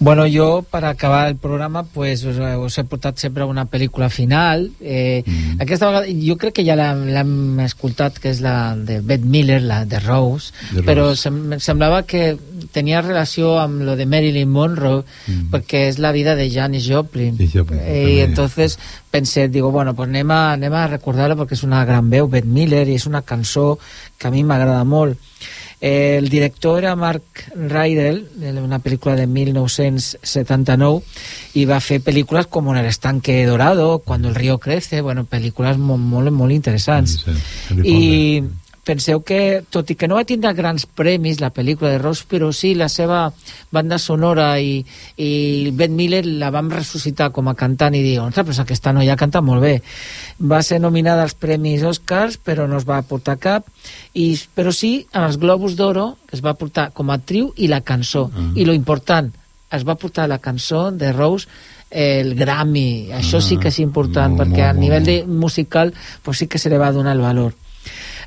[0.00, 4.72] Bueno, jo, per acabar el programa, pues, us, us he portat sempre una pel·lícula final.
[4.82, 5.60] Eh, mm.
[5.62, 9.84] Aquesta vegada, jo crec que ja l'hem escoltat, que és la de Bette Miller, la
[9.86, 11.22] de Rose, De però Rose.
[11.22, 12.34] sem semblava que
[12.74, 15.46] tenia relació amb lo de Marilyn Monroe, Mm.
[15.54, 17.38] perquè és la vida de Janis Joplin.
[17.38, 18.16] Joplin, Eh.
[18.16, 18.80] I entonces
[19.12, 22.48] pensé, digo, bueno, pues anem a, anem a recordar-la perquè és una gran veu, Bette
[22.48, 23.78] Miller, i és una cançó
[24.18, 25.16] que a mi m'agrada molt.
[25.80, 27.22] Eh, el director era Mark
[27.54, 31.02] Rydell, de una pel·lícula de 1979,
[31.54, 35.76] i va fer pel·lícules com En el estanque dorado, Cuando el río crece, bueno, pel·lícules
[35.76, 37.20] molt, molt, molt interessants.
[37.24, 37.30] Sí,
[37.70, 42.00] Harry I penseu que, tot i que no va tindre grans premis la pel·lícula de
[42.02, 43.26] Ross, però sí la seva
[43.74, 44.78] banda sonora i,
[45.16, 45.30] i
[45.74, 49.42] Ben Miller la vam ressuscitar com a cantant i dir, ostres, però aquesta noia canta
[49.44, 49.74] molt bé.
[50.38, 53.70] Va ser nominada als premis Oscars, però no es va portar cap,
[54.12, 57.80] i, però sí als Globus d'Oro, que es va portar com a actriu i la
[57.80, 58.28] cançó.
[58.30, 58.50] Ah.
[58.54, 59.32] I lo important,
[59.74, 61.48] es va portar la cançó de Rose
[61.94, 65.10] el Grammy, això sí que és important molt, perquè a molt, nivell molt.
[65.12, 65.92] de musical
[66.26, 67.54] pues sí que se li va donar el valor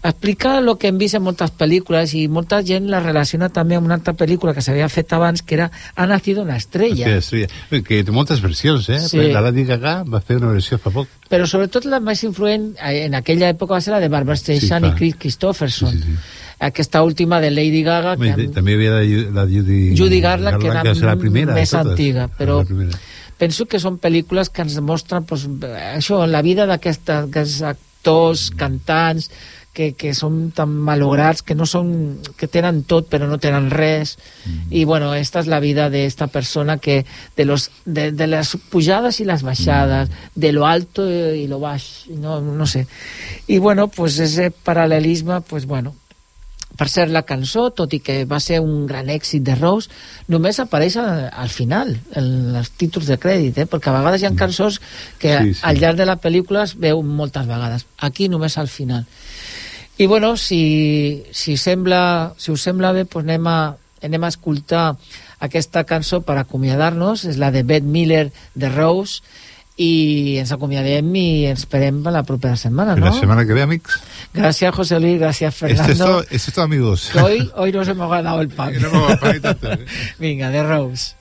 [0.03, 3.87] explica el que hem vist en moltes pel·lícules i molta gent la relaciona també amb
[3.89, 7.81] una altra pel·lícula que s'havia fet abans que era Ha nacido una estrella Sí, sí.
[7.83, 8.99] Que té moltes versions, eh?
[8.99, 9.17] Sí.
[9.17, 9.31] Sí.
[9.33, 11.07] La Lady Gaga va fer una versió fa poc.
[11.29, 14.85] però sobretot la més influent eh, en aquella època va ser la de Barbara Streisand
[14.85, 14.93] clar.
[14.93, 16.15] i Chris Christopherson sí, sí.
[16.59, 20.61] aquesta última de Lady Gaga que Home, també hi havia la, la Judy, Judy Garland,
[20.61, 21.91] que era va ser la primera més totes.
[21.91, 22.97] antiga, però primera.
[23.37, 25.43] penso que són pel·lícules que ens mostren pues,
[25.97, 29.29] això, la vida d'aquests actors, cantants,
[29.77, 31.91] que, que són tan malograts, que no són,
[32.39, 34.17] que tenen tot però no tenen res.
[34.17, 34.79] Mm -hmm.
[34.79, 37.05] I bueno, esta és la vida d'esta persona que
[37.37, 40.31] de, los, de, de les pujades i les baixades, mm -hmm.
[40.35, 42.87] de lo alto i lo baix, no, no sé.
[43.47, 45.93] I bueno, pues ese paral·lelisme, pues bueno,
[46.77, 49.89] per ser la cançó, tot i que va ser un gran èxit de Rose,
[50.27, 53.65] només apareix al final, en els títols de crèdit, eh?
[53.65, 54.37] perquè a vegades hi ha mm.
[54.37, 54.79] cançons
[55.17, 55.63] que sí, sí.
[55.63, 57.87] al llarg de la pel·lícula es veu moltes vegades.
[57.97, 59.07] Aquí només al final.
[59.97, 63.59] I bueno, si, si, sembla, si us sembla bé, doncs anem a,
[64.05, 64.85] anem a escoltar
[65.41, 69.23] aquesta cançó per acomiadar-nos, és la de Beth Miller de Rose,
[69.77, 73.05] i ens acomiadem i ens esperem per la propera setmana, ¿no?
[73.05, 73.99] La semana que ve, amics.
[74.33, 75.91] Gracias, José Luis, gracias, Fernando.
[75.91, 77.09] Es esto, es esto amigos.
[77.13, 78.73] Que hoy, hoy nos hemos ganado el pan.
[78.83, 79.85] Hemos ganado el pan ¿eh?
[80.17, 81.15] Venga, de Rose.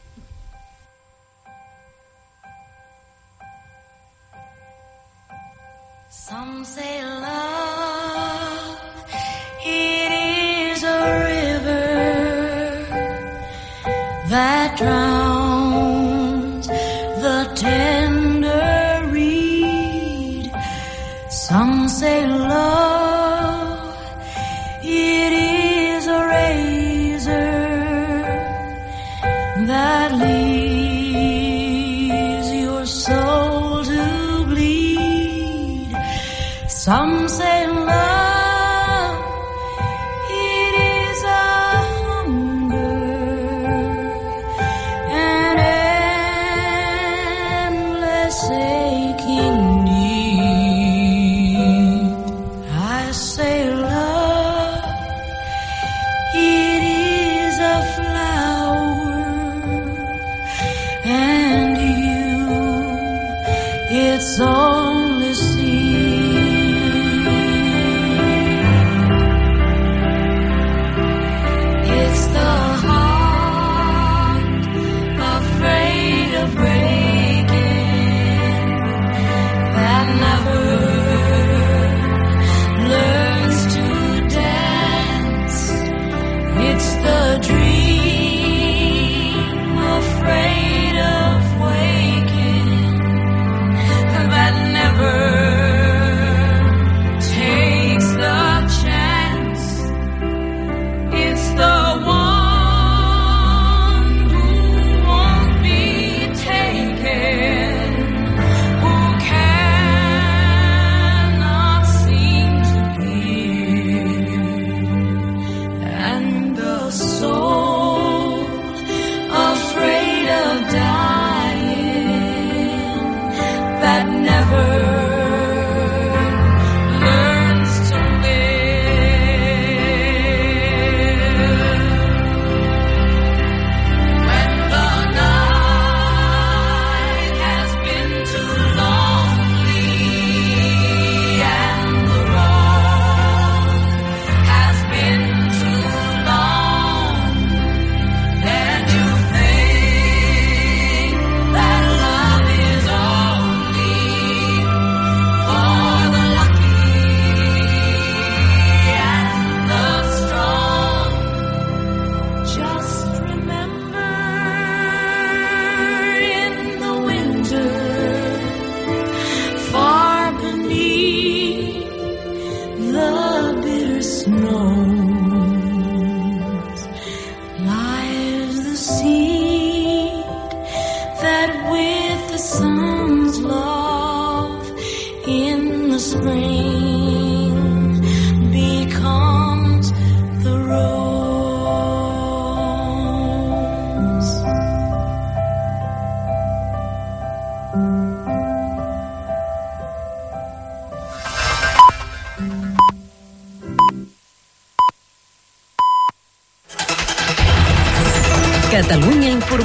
[14.37, 15.36] that drown.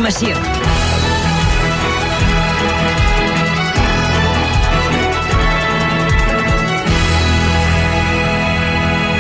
[0.01, 0.40] Informació.